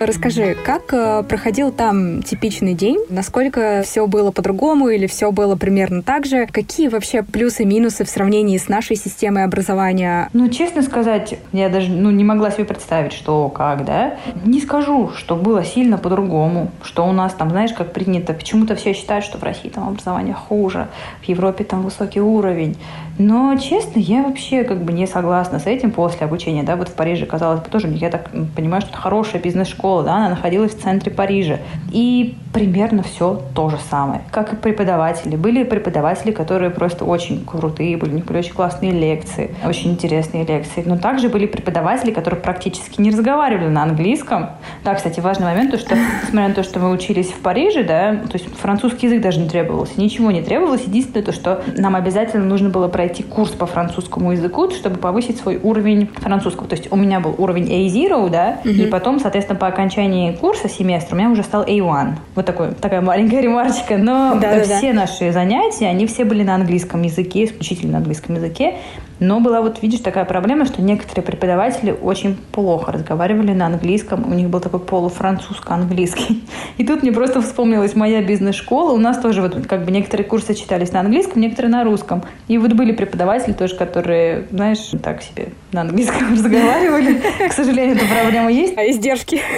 Расскажи, 0.00 0.56
как 0.64 0.94
э, 0.94 1.22
проходил 1.28 1.70
там 1.70 2.22
типичный 2.22 2.72
день? 2.72 3.04
Насколько 3.10 3.82
все 3.84 4.06
было 4.06 4.30
по-другому 4.30 4.88
или 4.88 5.06
все 5.06 5.30
было 5.30 5.56
примерно 5.56 6.02
так 6.02 6.24
же? 6.24 6.46
Какие 6.46 6.88
вообще 6.88 7.22
плюсы 7.22 7.64
и 7.64 7.66
минусы 7.66 8.06
в 8.06 8.08
сравнении 8.08 8.56
с 8.56 8.70
нашей 8.70 8.96
системой 8.96 9.44
образования? 9.44 10.30
Ну, 10.32 10.48
честно 10.48 10.80
сказать, 10.80 11.38
я 11.52 11.68
даже 11.68 11.90
ну, 11.90 12.10
не 12.10 12.24
могла 12.24 12.50
себе 12.50 12.64
представить, 12.64 13.12
что 13.12 13.50
как, 13.50 13.84
да. 13.84 14.16
Не 14.42 14.62
скажу, 14.62 15.10
что 15.14 15.36
было 15.36 15.62
сильно 15.64 15.98
по-другому, 15.98 16.70
что 16.82 17.06
у 17.06 17.12
нас 17.12 17.34
там, 17.34 17.50
знаешь, 17.50 17.74
как 17.74 17.92
принято, 17.92 18.32
почему-то 18.32 18.76
все 18.76 18.94
считают, 18.94 19.22
что 19.22 19.36
в 19.36 19.42
России 19.42 19.68
там 19.68 19.86
образование 19.86 20.34
хуже, 20.34 20.88
в 21.20 21.24
Европе 21.28 21.62
там 21.64 21.82
высокий 21.82 22.22
уровень. 22.22 22.78
Но, 23.18 23.54
честно, 23.58 23.98
я 23.98 24.22
вообще 24.22 24.64
как 24.64 24.82
бы 24.82 24.94
не 24.94 25.06
согласна 25.06 25.58
с 25.58 25.66
этим 25.66 25.90
после 25.90 26.24
обучения, 26.24 26.62
да, 26.62 26.76
вот 26.76 26.88
в 26.88 26.94
Париже, 26.94 27.26
казалось 27.26 27.60
бы, 27.60 27.68
тоже, 27.68 27.88
я 27.88 28.08
так 28.08 28.30
понимаю, 28.56 28.80
что 28.80 28.92
это 28.92 28.98
хорошая 28.98 29.42
бизнес-школа, 29.42 29.89
школа, 29.90 30.04
да, 30.04 30.16
она 30.16 30.28
находилась 30.30 30.74
в 30.74 30.80
центре 30.80 31.10
Парижа. 31.10 31.58
И 31.90 32.36
примерно 32.52 33.02
все 33.02 33.42
то 33.54 33.68
же 33.68 33.78
самое, 33.90 34.22
как 34.30 34.52
и 34.52 34.56
преподаватели. 34.56 35.36
Были 35.36 35.62
преподаватели, 35.64 36.32
которые 36.32 36.70
просто 36.70 37.04
очень 37.04 37.44
крутые, 37.44 37.96
были, 37.96 38.10
у 38.10 38.14
них 38.14 38.24
были 38.24 38.38
очень 38.38 38.54
классные 38.54 38.92
лекции, 38.92 39.54
очень 39.64 39.92
интересные 39.92 40.44
лекции. 40.44 40.82
Но 40.84 40.98
также 40.98 41.28
были 41.28 41.46
преподаватели, 41.46 42.10
которые 42.10 42.40
практически 42.40 43.00
не 43.00 43.10
разговаривали 43.10 43.68
на 43.68 43.82
английском. 43.82 44.50
Да, 44.84 44.94
кстати, 44.94 45.20
важный 45.20 45.46
момент, 45.46 45.70
то, 45.70 45.78
что, 45.78 45.96
несмотря 45.96 46.48
на 46.48 46.54
то, 46.54 46.62
что 46.62 46.80
мы 46.80 46.90
учились 46.90 47.28
в 47.28 47.40
Париже, 47.40 47.84
да, 47.84 48.16
то 48.16 48.34
есть 48.34 48.46
французский 48.56 49.06
язык 49.06 49.22
даже 49.22 49.40
не 49.40 49.48
требовался, 49.48 50.00
ничего 50.00 50.30
не 50.30 50.42
требовалось. 50.42 50.82
Единственное 50.82 51.24
то, 51.24 51.32
что 51.32 51.62
нам 51.76 51.94
обязательно 51.94 52.44
нужно 52.44 52.68
было 52.68 52.88
пройти 52.88 53.22
курс 53.22 53.50
по 53.50 53.66
французскому 53.66 54.32
языку, 54.32 54.70
чтобы 54.70 54.96
повысить 54.96 55.38
свой 55.38 55.58
уровень 55.62 56.08
французского. 56.14 56.66
То 56.66 56.76
есть 56.76 56.90
у 56.92 56.96
меня 56.96 57.20
был 57.20 57.34
уровень 57.38 57.68
A0, 57.68 58.30
да, 58.30 58.58
угу. 58.60 58.70
и 58.70 58.86
потом, 58.86 59.20
соответственно, 59.20 59.58
по 59.58 59.68
окончании 59.80 60.32
курса 60.32 60.68
семестра 60.68 61.14
у 61.14 61.18
меня 61.18 61.30
уже 61.30 61.42
стал 61.42 61.64
A1. 61.64 62.16
Вот 62.34 62.44
такой, 62.44 62.72
такая 62.72 63.00
маленькая 63.00 63.40
ремарочка. 63.40 63.96
Но 63.96 64.38
да, 64.40 64.60
все 64.62 64.92
да. 64.92 65.00
наши 65.00 65.32
занятия, 65.32 65.86
они 65.86 66.06
все 66.06 66.24
были 66.24 66.42
на 66.42 66.54
английском 66.54 67.02
языке, 67.02 67.44
исключительно 67.44 67.92
на 67.92 67.98
английском 67.98 68.34
языке. 68.34 68.76
Но 69.20 69.40
была 69.40 69.60
вот, 69.60 69.82
видишь, 69.82 70.00
такая 70.00 70.24
проблема, 70.24 70.64
что 70.64 70.80
некоторые 70.80 71.22
преподаватели 71.24 71.92
очень 71.92 72.36
плохо 72.52 72.90
разговаривали 72.90 73.52
на 73.52 73.66
английском. 73.66 74.24
У 74.30 74.34
них 74.34 74.48
был 74.48 74.60
такой 74.60 74.80
полуфранцузско-английский. 74.80 76.42
И 76.78 76.86
тут 76.86 77.02
мне 77.02 77.12
просто 77.12 77.42
вспомнилась 77.42 77.94
моя 77.94 78.22
бизнес-школа. 78.22 78.92
У 78.92 78.98
нас 78.98 79.18
тоже 79.18 79.42
вот 79.42 79.66
как 79.66 79.84
бы 79.84 79.90
некоторые 79.90 80.26
курсы 80.26 80.54
читались 80.54 80.92
на 80.92 81.00
английском, 81.00 81.42
некоторые 81.42 81.70
на 81.70 81.84
русском. 81.84 82.22
И 82.48 82.56
вот 82.56 82.72
были 82.72 82.92
преподаватели 82.92 83.52
тоже, 83.52 83.76
которые, 83.76 84.46
знаешь, 84.50 84.90
так 85.02 85.22
себе 85.22 85.48
на 85.72 85.82
английском 85.82 86.32
разговаривали. 86.32 87.20
К 87.46 87.52
сожалению, 87.52 87.96
эта 87.96 88.06
проблема 88.06 88.50
есть. 88.50 88.76
А 88.76 88.90
издержки. 88.90 89.40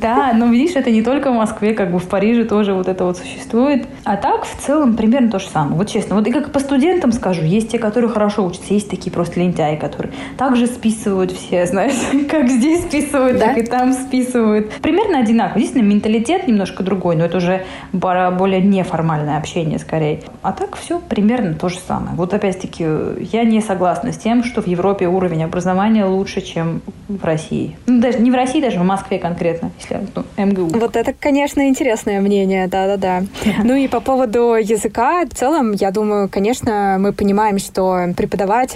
Да, 0.00 0.32
но 0.34 0.46
видишь, 0.46 0.76
это 0.76 0.90
не 0.90 1.02
только 1.02 1.30
в 1.30 1.34
Москве, 1.34 1.72
как 1.72 1.90
бы 1.90 1.98
в 1.98 2.08
Париже 2.08 2.44
тоже 2.44 2.74
вот 2.74 2.88
это 2.88 3.04
вот 3.04 3.18
существует. 3.18 3.86
А 4.04 4.16
так, 4.16 4.44
в 4.44 4.56
целом, 4.64 4.96
примерно 4.96 5.30
то 5.30 5.38
же 5.38 5.48
самое. 5.48 5.76
Вот 5.76 5.88
честно, 5.88 6.16
вот 6.16 6.26
и 6.26 6.32
как 6.32 6.52
по 6.52 6.58
студентам 6.58 7.12
скажу, 7.12 7.42
есть 7.42 7.70
те, 7.70 7.78
которые 7.78 8.10
хорошо 8.10 8.44
учатся, 8.44 8.74
есть 8.74 8.87
такие 8.88 9.12
просто 9.12 9.40
лентяи, 9.40 9.76
которые 9.76 10.12
также 10.36 10.66
списывают 10.66 11.32
все, 11.32 11.66
знаешь, 11.66 11.94
как 12.28 12.48
здесь 12.48 12.82
списывают, 12.82 13.38
да? 13.38 13.48
так 13.48 13.58
и 13.58 13.62
там 13.62 13.92
списывают. 13.92 14.72
Примерно 14.82 15.20
одинаково. 15.20 15.58
Единственное, 15.58 15.86
менталитет 15.86 16.48
немножко 16.48 16.82
другой, 16.82 17.16
но 17.16 17.24
это 17.24 17.38
уже 17.38 17.64
более 17.92 18.60
неформальное 18.60 19.38
общение 19.38 19.78
скорее. 19.78 20.22
А 20.42 20.52
так 20.52 20.76
все 20.76 21.00
примерно 21.00 21.54
то 21.54 21.68
же 21.68 21.78
самое. 21.78 22.16
Вот 22.16 22.34
опять-таки, 22.34 22.84
я 23.32 23.44
не 23.44 23.60
согласна 23.60 24.12
с 24.12 24.18
тем, 24.18 24.44
что 24.44 24.62
в 24.62 24.66
Европе 24.66 25.06
уровень 25.06 25.44
образования 25.44 26.04
лучше, 26.04 26.40
чем 26.40 26.82
в 27.08 27.24
России. 27.24 27.76
Ну, 27.86 28.00
даже 28.00 28.18
не 28.18 28.30
в 28.30 28.34
России, 28.34 28.60
даже 28.60 28.78
в 28.78 28.84
Москве 28.84 29.18
конкретно, 29.18 29.70
если 29.78 30.06
ну, 30.14 30.24
МГУ. 30.36 30.78
Вот 30.78 30.96
это, 30.96 31.12
конечно, 31.18 31.66
интересное 31.68 32.20
мнение, 32.20 32.68
да-да-да. 32.68 33.22
Ну 33.64 33.74
и 33.74 33.88
по 33.88 34.00
поводу 34.00 34.54
языка, 34.54 35.24
в 35.24 35.34
целом, 35.34 35.72
я 35.72 35.90
думаю, 35.90 36.28
конечно, 36.28 36.96
мы 36.98 37.12
понимаем, 37.12 37.58
что 37.58 38.12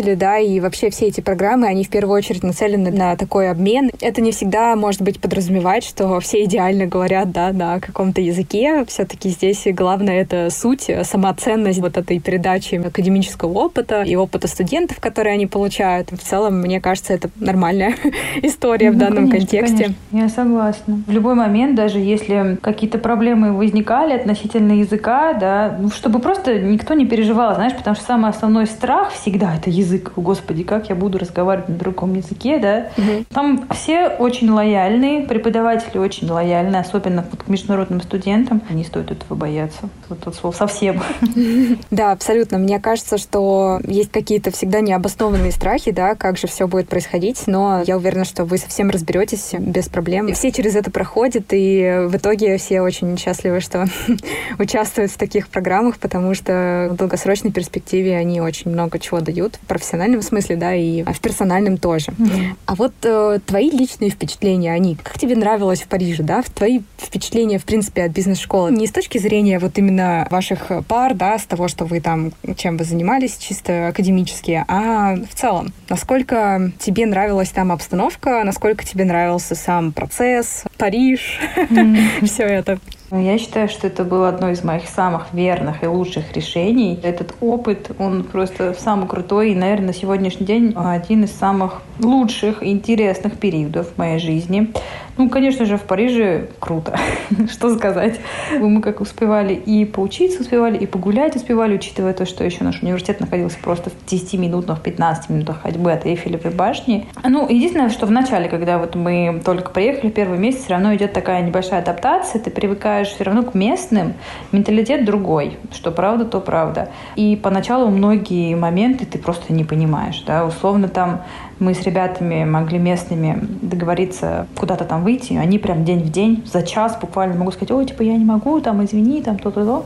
преподаватели, 0.03 0.15
да, 0.15 0.39
и 0.39 0.61
вообще 0.61 0.91
все 0.91 1.07
эти 1.07 1.21
программы, 1.21 1.67
они 1.67 1.85
в 1.85 1.89
первую 1.89 2.17
очередь 2.17 2.43
нацелены 2.43 2.91
на 2.91 3.17
такой 3.17 3.51
обмен. 3.51 3.91
Это 4.01 4.21
не 4.21 4.33
всегда, 4.33 4.77
может 4.77 5.03
быть, 5.03 5.21
подразумевать, 5.21 5.85
что 5.85 6.21
все 6.21 6.45
идеально 6.45 6.87
говорят, 6.87 7.31
да, 7.33 7.53
на 7.53 7.81
каком-то 7.81 8.21
языке. 8.21 8.85
Все-таки 8.87 9.29
здесь 9.31 9.67
главное 9.67 10.21
это 10.21 10.49
суть, 10.51 10.91
сама 11.05 11.35
ценность 11.35 11.81
вот 11.81 11.97
этой 11.97 12.19
передачи 12.21 12.75
академического 12.77 13.53
опыта 13.59 14.03
и 14.03 14.17
опыта 14.17 14.49
студентов, 14.49 15.01
которые 15.01 15.35
они 15.35 15.47
получают. 15.47 16.11
В 16.11 16.19
целом, 16.19 16.61
мне 16.61 16.81
кажется, 16.81 17.13
это 17.13 17.31
нормальная 17.37 17.95
история 18.43 18.91
ну, 18.91 18.97
в 18.97 18.99
данном 18.99 19.31
конечно, 19.31 19.59
контексте. 19.59 19.85
Конечно. 19.85 19.97
Я 20.13 20.29
согласна. 20.29 21.03
В 21.07 21.11
любой 21.11 21.35
момент, 21.35 21.75
даже 21.75 21.99
если 21.99 22.59
какие-то 22.61 22.99
проблемы 22.99 23.53
возникали 23.53 24.15
относительно 24.15 24.73
языка, 24.73 25.35
да, 25.35 25.77
ну, 25.81 25.91
чтобы 25.91 26.19
просто 26.19 26.59
никто 26.59 26.95
не 26.95 27.07
переживал, 27.07 27.55
знаешь, 27.55 27.75
потому 27.75 27.97
что 27.97 28.05
самый 28.05 28.31
основной 28.31 28.67
страх 28.67 29.13
всегда 29.13 29.55
это 29.55 29.71
язык. 29.71 29.92
Господи, 29.99 30.65
как 30.65 30.89
я 30.89 30.95
буду 30.95 31.19
разговаривать 31.19 31.69
на 31.69 31.77
другом 31.77 32.15
языке, 32.15 32.59
да? 32.59 32.91
Угу. 32.97 33.25
Там 33.31 33.69
все 33.75 34.09
очень 34.09 34.51
лояльные, 34.51 35.23
преподаватели 35.23 35.99
очень 35.99 36.29
лояльные, 36.31 36.81
особенно 36.81 37.25
к 37.25 37.49
международным 37.49 38.01
студентам. 38.01 38.63
Не 38.71 38.85
стоит 38.85 39.11
этого 39.11 39.35
бояться. 39.37 39.89
Вот 40.09 40.21
тут 40.21 40.35
слово 40.35 40.55
совсем. 40.55 41.03
Да, 41.91 42.13
абсолютно. 42.13 42.59
Мне 42.59 42.81
кажется, 42.81 43.19
что 43.19 43.81
есть 43.85 44.11
какие-то 44.11 44.51
всегда 44.51 44.81
необоснованные 44.81 45.53
страхи, 45.53 45.91
да, 45.91 46.15
как 46.15 46.39
же 46.39 46.47
все 46.47 46.67
будет 46.67 46.89
происходить, 46.89 47.43
но 47.47 47.83
я 47.87 47.97
уверена, 47.97 48.25
что 48.25 48.45
вы 48.45 48.59
совсем 48.59 48.91
разберетесь 48.91 49.53
без 49.59 49.89
проблем. 49.89 50.33
Все 50.35 50.53
через 50.53 50.75
это 50.75 50.91
проходят, 50.91 51.47
и 51.51 52.07
в 52.09 52.17
итоге 52.17 52.57
все 52.59 52.81
очень 52.81 53.17
счастливы, 53.19 53.61
что 53.61 53.87
участвуют 54.59 55.13
в 55.13 55.19
таких 55.19 55.49
программах, 55.49 55.99
потому 55.99 56.35
что 56.35 56.89
в 56.91 56.97
долгосрочной 56.97 57.53
перспективе 57.53 58.17
они 58.17 58.41
очень 58.41 58.71
много 58.71 58.99
чего 58.99 59.21
дают 59.21 59.57
в 59.57 59.67
профессиональном 59.83 60.23
смысле, 60.23 60.57
да, 60.57 60.75
и 60.75 61.03
в 61.03 61.21
персональном 61.21 61.77
тоже. 61.77 62.13
Mm-hmm. 62.13 62.57
А 62.67 62.75
вот 62.77 62.93
э, 63.03 63.41
твои 63.45 63.69
личные 63.69 64.11
впечатления, 64.11 64.73
они, 64.73 64.95
как 64.95 65.19
тебе 65.19 65.35
нравилось 65.35 65.83
в 65.83 65.89
Париже, 65.89 66.23
да, 66.23 66.43
твои 66.55 66.81
впечатления, 66.97 67.59
в 67.59 67.65
принципе, 67.65 68.05
от 68.05 68.13
бизнес-школы, 68.13 68.71
не 68.71 68.87
с 68.87 68.93
точки 68.93 69.19
зрения 69.19 69.59
вот 69.59 69.77
именно 69.79 70.29
ваших 70.31 70.71
пар, 70.87 71.15
да, 71.15 71.37
с 71.37 71.45
того, 71.47 71.67
что 71.67 71.85
вы 71.85 72.01
там, 72.01 72.33
чем 72.57 72.77
вы 72.77 72.85
занимались, 72.85 73.37
чисто 73.39 73.89
академически, 73.89 74.65
а 74.69 75.17
в 75.17 75.35
целом, 75.35 75.73
насколько 75.89 76.71
тебе 76.79 77.05
нравилась 77.07 77.51
там 77.51 77.73
обстановка, 77.73 78.45
насколько 78.45 78.85
тебе 78.85 79.05
нравился 79.05 79.57
сам 79.57 79.93
процесс, 79.93 80.63
Париж, 80.79 81.41
mm-hmm. 81.57 82.27
все 82.27 82.45
это? 82.45 82.79
Я 83.15 83.37
считаю, 83.37 83.69
что 83.69 83.89
это 83.89 84.05
было 84.05 84.31
одно 84.31 84.49
из 84.49 84.65
моих 84.65 84.89
самых 84.89 85.35
верных 85.35 85.85
и 85.85 85.87
лучших 85.87 86.33
решений. 86.33 86.99
Этот 87.03 87.35
опыт, 87.43 87.91
он 87.99 88.25
просто 88.25 88.73
самый 88.73 89.07
крутой 89.07 89.53
и, 89.53 89.55
наверное, 89.55 89.89
на 89.89 89.93
сегодняшний 89.93 90.47
день 90.47 90.73
один 90.75 91.25
из 91.25 91.33
самых 91.33 91.83
лучших 92.01 92.63
интересных 92.63 93.39
периодов 93.39 93.89
в 93.89 93.99
моей 93.99 94.19
жизни. 94.19 94.73
Ну, 95.17 95.29
конечно 95.29 95.67
же, 95.67 95.77
в 95.77 95.83
Париже 95.83 96.49
круто. 96.59 96.99
что 97.51 97.75
сказать. 97.77 98.21
Мы 98.59 98.81
как 98.81 99.01
успевали 99.01 99.55
и 99.55 99.85
поучиться 99.85 100.41
успевали, 100.41 100.79
и 100.79 100.87
погулять 100.87 101.37
успевали, 101.37 101.75
учитывая 101.75 102.13
то, 102.13 102.27
что 102.27 102.45
еще 102.45 102.65
наш 102.65 102.83
университет 102.83 103.21
находился 103.21 103.59
просто 103.63 103.91
в 103.91 104.07
10 104.07 104.35
минутах, 104.35 104.83
15 104.83 105.31
минутах 105.31 105.63
ходьбы 105.63 105.93
от 105.93 106.07
Эйфелевой 106.07 106.53
башни. 106.53 107.07
Ну, 107.25 107.49
единственное, 107.49 107.91
что 107.91 108.07
в 108.07 108.11
начале, 108.11 108.49
когда 108.49 108.79
вот 108.79 108.95
мы 108.95 109.41
только 109.45 109.71
приехали, 109.71 110.11
первый 110.11 110.39
месяц 110.39 110.65
все 110.65 110.75
равно 110.75 110.95
идет 110.95 111.13
такая 111.13 111.43
небольшая 111.43 111.81
адаптация, 111.81 112.41
ты 112.41 112.51
привыкаешь 112.51 113.09
все 113.09 113.25
равно 113.25 113.43
к 113.43 113.55
местным, 113.55 114.15
менталитет 114.53 115.05
другой, 115.05 115.59
что 115.73 115.91
правда, 115.91 116.25
то 116.25 116.41
правда. 116.41 116.91
И 117.17 117.37
поначалу 117.37 117.91
многие 117.91 118.55
моменты 118.55 119.07
ты 119.07 119.19
просто 119.19 119.53
не 119.53 119.65
понимаешь, 119.65 120.23
да, 120.27 120.45
условно 120.45 120.89
там 120.89 121.23
мы 121.63 121.75
с 121.75 121.83
ребятами 121.83 122.45
могли 122.45 122.79
местными 122.79 123.39
договориться 123.63 124.47
куда-то 124.57 124.85
там 124.85 125.05
выйти, 125.05 125.35
они 125.35 125.59
прям 125.59 125.85
день 125.85 126.01
в 126.01 126.11
день, 126.11 126.45
за 126.53 126.63
час 126.63 126.99
буквально 127.01 127.37
могу 127.37 127.53
сказать, 127.53 127.71
ой, 127.71 127.87
типа, 127.87 128.03
я 128.03 128.17
не 128.17 128.25
могу, 128.25 128.61
там, 128.61 128.85
извини, 128.85 129.23
там, 129.23 129.39
то-то-то. 129.39 129.85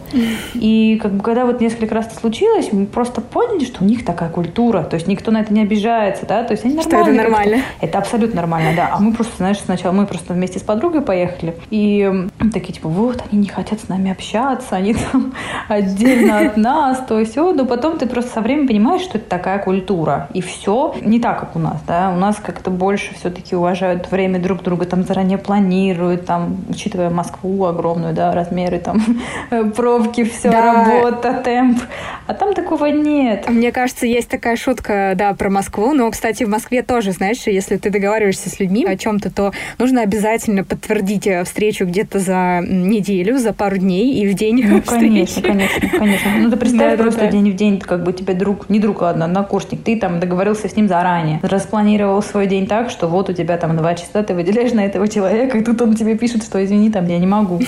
И 0.55 0.99
как 1.03 1.13
бы 1.13 1.23
когда 1.23 1.45
вот 1.45 1.61
несколько 1.61 1.95
раз 1.95 2.07
это 2.07 2.17
случилось, 2.19 2.73
мы 2.73 2.87
просто 2.87 3.21
поняли, 3.21 3.65
что 3.65 3.85
у 3.85 3.87
них 3.87 4.05
такая 4.05 4.31
культура, 4.31 4.83
то 4.83 4.95
есть 4.95 5.07
никто 5.07 5.31
на 5.31 5.43
это 5.43 5.53
не 5.53 5.63
обижается, 5.63 6.27
да, 6.27 6.45
то 6.45 6.53
есть 6.53 6.65
они 6.65 6.75
нормально. 6.75 7.05
Что 7.05 7.11
это 7.11 7.23
нормально? 7.23 7.63
Это 7.81 7.99
абсолютно 7.99 8.37
нормально, 8.37 8.71
да. 8.75 8.91
А 8.93 9.01
мы 9.01 9.13
просто, 9.13 9.37
знаешь, 9.37 9.59
сначала 9.59 9.93
мы 9.93 10.07
просто 10.07 10.33
вместе 10.33 10.59
с 10.59 10.63
подругой 10.63 11.03
поехали, 11.03 11.55
и 11.71 12.27
такие, 12.53 12.73
типа, 12.73 12.89
вот, 12.89 13.23
они 13.31 13.43
не 13.43 13.49
хотят 13.49 13.81
с 13.81 13.89
нами 13.89 14.11
общаться, 14.11 14.77
они 14.77 14.95
там 14.95 15.35
отдельно 15.69 16.39
от 16.39 16.57
нас, 16.57 17.05
то 17.07 17.19
есть, 17.19 17.37
но 17.37 17.67
потом 17.67 17.99
ты 17.99 18.07
просто 18.07 18.33
со 18.33 18.41
временем 18.41 18.69
понимаешь, 18.69 19.03
что 19.03 19.19
это 19.19 19.29
такая 19.29 19.59
культура, 19.59 20.29
и 20.33 20.41
все 20.41 20.95
не 21.03 21.21
так, 21.21 21.41
как 21.41 21.57
у 21.57 21.59
нас, 21.59 21.66
да, 21.87 22.11
у 22.11 22.17
нас 22.17 22.37
как-то 22.37 22.71
больше 22.71 23.15
все-таки 23.15 23.57
уважают 23.57 24.11
время 24.11 24.41
друг 24.41 24.63
друга, 24.63 24.87
там 24.87 25.05
заранее 25.05 25.39
планируют, 25.39 26.27
там, 26.27 26.57
учитывая 26.69 27.11
Москву 27.11 27.65
огромную, 27.65 28.15
да, 28.15 28.33
размеры, 28.33 28.79
там, 28.79 29.01
пробки, 29.77 30.25
все, 30.25 30.51
да. 30.51 30.73
работа, 30.73 31.41
темп, 31.45 31.81
а 32.27 32.35
там 32.35 32.55
такого 32.55 32.87
нет. 32.87 33.49
Мне 33.49 33.73
кажется, 33.73 34.07
есть 34.07 34.29
такая 34.29 34.57
шутка, 34.57 35.15
да, 35.17 35.33
про 35.35 35.51
Москву, 35.51 35.93
но, 35.93 36.11
кстати, 36.11 36.45
в 36.45 36.49
Москве 36.49 36.83
тоже, 36.83 37.13
знаешь, 37.13 37.47
если 37.47 37.77
ты 37.77 37.91
договариваешься 37.91 38.51
с 38.51 38.59
людьми 38.61 38.85
о 38.85 38.97
чем-то, 38.97 39.31
то 39.31 39.53
нужно 39.79 40.03
обязательно 40.03 40.65
подтвердить 40.65 41.27
э, 41.27 41.45
встречу 41.45 41.87
где-то 41.87 42.19
за 42.19 42.63
неделю, 42.67 43.39
за 43.39 43.53
пару 43.53 43.77
дней 43.77 44.15
и 44.15 44.29
в 44.29 44.35
день 44.35 44.65
ну, 44.65 44.83
конечно, 44.87 45.43
конечно, 45.43 45.89
конечно. 45.89 46.31
Ну, 46.39 46.51
ты 46.51 46.57
представь 46.57 46.97
да, 46.97 47.03
просто 47.03 47.21
да, 47.21 47.27
да. 47.27 47.33
день 47.33 47.51
в 47.53 47.57
день, 47.57 47.81
как 47.81 48.05
бы 48.05 48.13
тебе 48.13 48.35
друг, 48.35 48.69
не 48.69 48.81
друг, 48.81 49.03
ладно, 49.03 49.27
однокурсник, 49.27 49.83
ты 49.83 49.99
там 49.99 50.21
договорился 50.21 50.69
с 50.69 50.77
ним 50.77 50.89
заранее, 50.89 51.41
распланировал 51.57 52.23
свой 52.23 52.47
день 52.47 52.67
так, 52.67 52.91
что 52.91 53.09
вот 53.09 53.29
у 53.29 53.33
тебя 53.33 53.57
там 53.57 53.77
два 53.77 53.95
часа, 53.95 54.23
ты 54.23 54.35
выделяешь 54.35 54.73
на 54.73 54.85
этого 54.85 55.09
человека, 55.09 55.59
и 55.59 55.65
тут 55.65 55.81
он 55.83 55.95
тебе 55.95 56.17
пишет, 56.17 56.45
что 56.45 56.65
извини, 56.65 56.91
там 56.91 57.07
я 57.09 57.19
не 57.19 57.27
могу. 57.27 57.61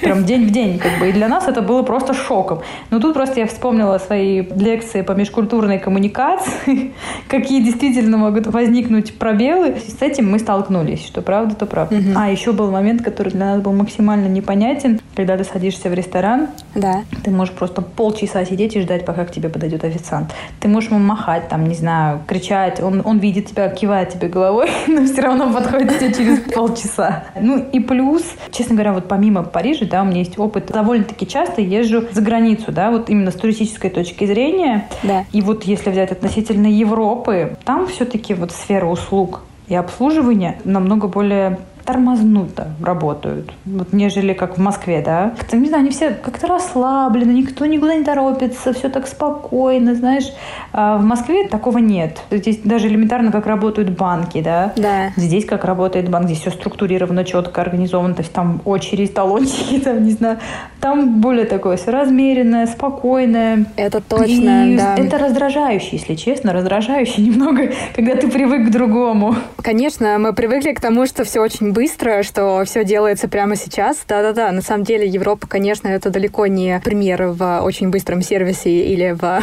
Прям 0.00 0.24
день 0.24 0.46
в 0.46 0.50
день, 0.50 0.78
как 0.78 0.98
бы. 1.00 1.08
И 1.08 1.12
для 1.12 1.28
нас 1.28 1.48
это 1.48 1.62
было 1.62 1.82
просто 1.82 2.12
шоком. 2.14 2.60
Но 2.90 3.00
тут 3.00 3.14
просто 3.14 3.40
я 3.40 3.46
вспомнила 3.46 3.98
свои 3.98 4.42
лекции 4.42 5.02
по 5.02 5.12
межкультурной 5.12 5.78
коммуникации, 5.78 6.92
какие 7.28 7.62
действительно 7.62 8.18
могут 8.18 8.46
возникнуть 8.46 9.18
пробелы. 9.18 9.76
С 9.76 10.02
этим 10.02 10.30
мы 10.30 10.38
столкнулись, 10.38 11.04
что 11.06 11.22
правда, 11.22 11.54
то 11.54 11.66
правда. 11.66 11.96
Угу. 11.96 12.10
А 12.16 12.30
еще 12.30 12.52
был 12.52 12.70
момент, 12.70 13.02
который 13.02 13.32
для 13.32 13.46
нас 13.46 13.62
был 13.62 13.72
максимально 13.72 14.26
непонятен, 14.26 15.00
когда 15.14 15.36
ты 15.36 15.44
садишься 15.44 15.88
в 15.88 15.94
ресторан, 15.94 16.48
да. 16.74 17.02
ты 17.24 17.30
можешь 17.30 17.54
просто 17.54 17.82
полчаса 17.82 18.44
сидеть 18.44 18.76
и 18.76 18.80
ждать, 18.80 19.04
пока 19.04 19.24
к 19.24 19.30
тебе 19.30 19.48
подойдет 19.48 19.84
официант. 19.84 20.32
Ты 20.60 20.68
можешь 20.68 20.90
ему 20.90 21.00
махать, 21.00 21.48
там, 21.48 21.66
не 21.66 21.74
знаю, 21.74 22.20
кричать, 22.26 22.80
он, 22.80 23.02
он 23.04 23.18
видит 23.26 23.48
тебя, 23.48 23.68
кивает 23.68 24.10
тебе 24.10 24.28
головой, 24.28 24.70
но 24.86 25.04
все 25.04 25.22
равно 25.22 25.52
подходит 25.52 25.98
тебе 25.98 26.14
через 26.14 26.40
полчаса. 26.52 27.24
Ну 27.40 27.58
и 27.58 27.80
плюс, 27.80 28.22
честно 28.50 28.74
говоря, 28.74 28.92
вот 28.92 29.08
помимо 29.08 29.42
Парижа, 29.42 29.86
да, 29.86 30.02
у 30.02 30.04
меня 30.06 30.18
есть 30.20 30.38
опыт, 30.38 30.66
довольно-таки 30.66 31.26
часто 31.26 31.60
езжу 31.60 32.04
за 32.12 32.20
границу, 32.20 32.72
да, 32.72 32.90
вот 32.90 33.10
именно 33.10 33.30
с 33.30 33.34
туристической 33.34 33.90
точки 33.90 34.24
зрения. 34.24 34.88
Да. 35.02 35.24
И 35.32 35.42
вот 35.42 35.64
если 35.64 35.90
взять 35.90 36.12
относительно 36.12 36.66
Европы, 36.66 37.56
там 37.64 37.86
все-таки 37.86 38.34
вот 38.34 38.52
сфера 38.52 38.86
услуг 38.86 39.42
и 39.68 39.74
обслуживания 39.74 40.60
намного 40.64 41.08
более 41.08 41.58
тормознуто 41.86 42.68
работают, 42.82 43.52
вот, 43.64 43.92
нежели 43.92 44.32
как 44.32 44.58
в 44.58 44.60
Москве, 44.60 45.02
да. 45.04 45.32
Как-то, 45.38 45.56
не 45.56 45.68
знаю, 45.68 45.82
они 45.82 45.90
все 45.90 46.10
как-то 46.10 46.46
расслаблены, 46.48 47.30
никто 47.30 47.64
никуда 47.64 47.94
не 47.94 48.04
торопится, 48.04 48.72
все 48.72 48.88
так 48.88 49.06
спокойно, 49.06 49.94
знаешь. 49.94 50.32
А 50.72 50.98
в 50.98 51.04
Москве 51.04 51.46
такого 51.48 51.78
нет. 51.78 52.20
Здесь 52.30 52.58
даже 52.64 52.88
элементарно, 52.88 53.30
как 53.30 53.46
работают 53.46 53.90
банки, 53.90 54.42
да. 54.42 54.72
Да. 54.76 55.12
Здесь 55.16 55.44
как 55.44 55.64
работает 55.64 56.10
банк, 56.10 56.26
здесь 56.26 56.40
все 56.40 56.50
структурировано, 56.50 57.24
четко 57.24 57.60
организовано, 57.62 58.14
то 58.14 58.22
есть 58.22 58.32
там 58.32 58.60
очередь, 58.64 59.14
талончики, 59.14 59.78
там, 59.84 60.04
не 60.04 60.12
знаю. 60.12 60.38
Там 60.80 61.20
более 61.20 61.46
такое 61.46 61.76
все 61.76 61.90
размеренное, 61.90 62.66
спокойное. 62.66 63.66
Это 63.76 64.00
точно, 64.00 64.72
И 64.72 64.76
да. 64.76 64.96
это 64.96 65.18
раздражающе, 65.18 65.90
если 65.92 66.14
честно, 66.16 66.52
раздражающе 66.52 67.22
немного, 67.22 67.70
когда 67.94 68.16
ты 68.16 68.28
привык 68.28 68.68
к 68.68 68.70
другому. 68.72 69.36
Конечно, 69.62 70.18
мы 70.18 70.32
привыкли 70.32 70.72
к 70.72 70.80
тому, 70.80 71.06
что 71.06 71.24
все 71.24 71.40
очень 71.40 71.72
быстро, 71.76 72.22
что 72.22 72.62
все 72.64 72.84
делается 72.86 73.28
прямо 73.28 73.54
сейчас. 73.54 73.98
Да-да-да, 74.08 74.50
на 74.50 74.62
самом 74.62 74.82
деле 74.84 75.06
Европа, 75.06 75.46
конечно, 75.46 75.88
это 75.88 76.08
далеко 76.08 76.46
не 76.46 76.80
пример 76.82 77.26
в 77.26 77.60
очень 77.60 77.90
быстром 77.90 78.22
сервисе 78.22 78.70
или 78.86 79.10
в 79.10 79.42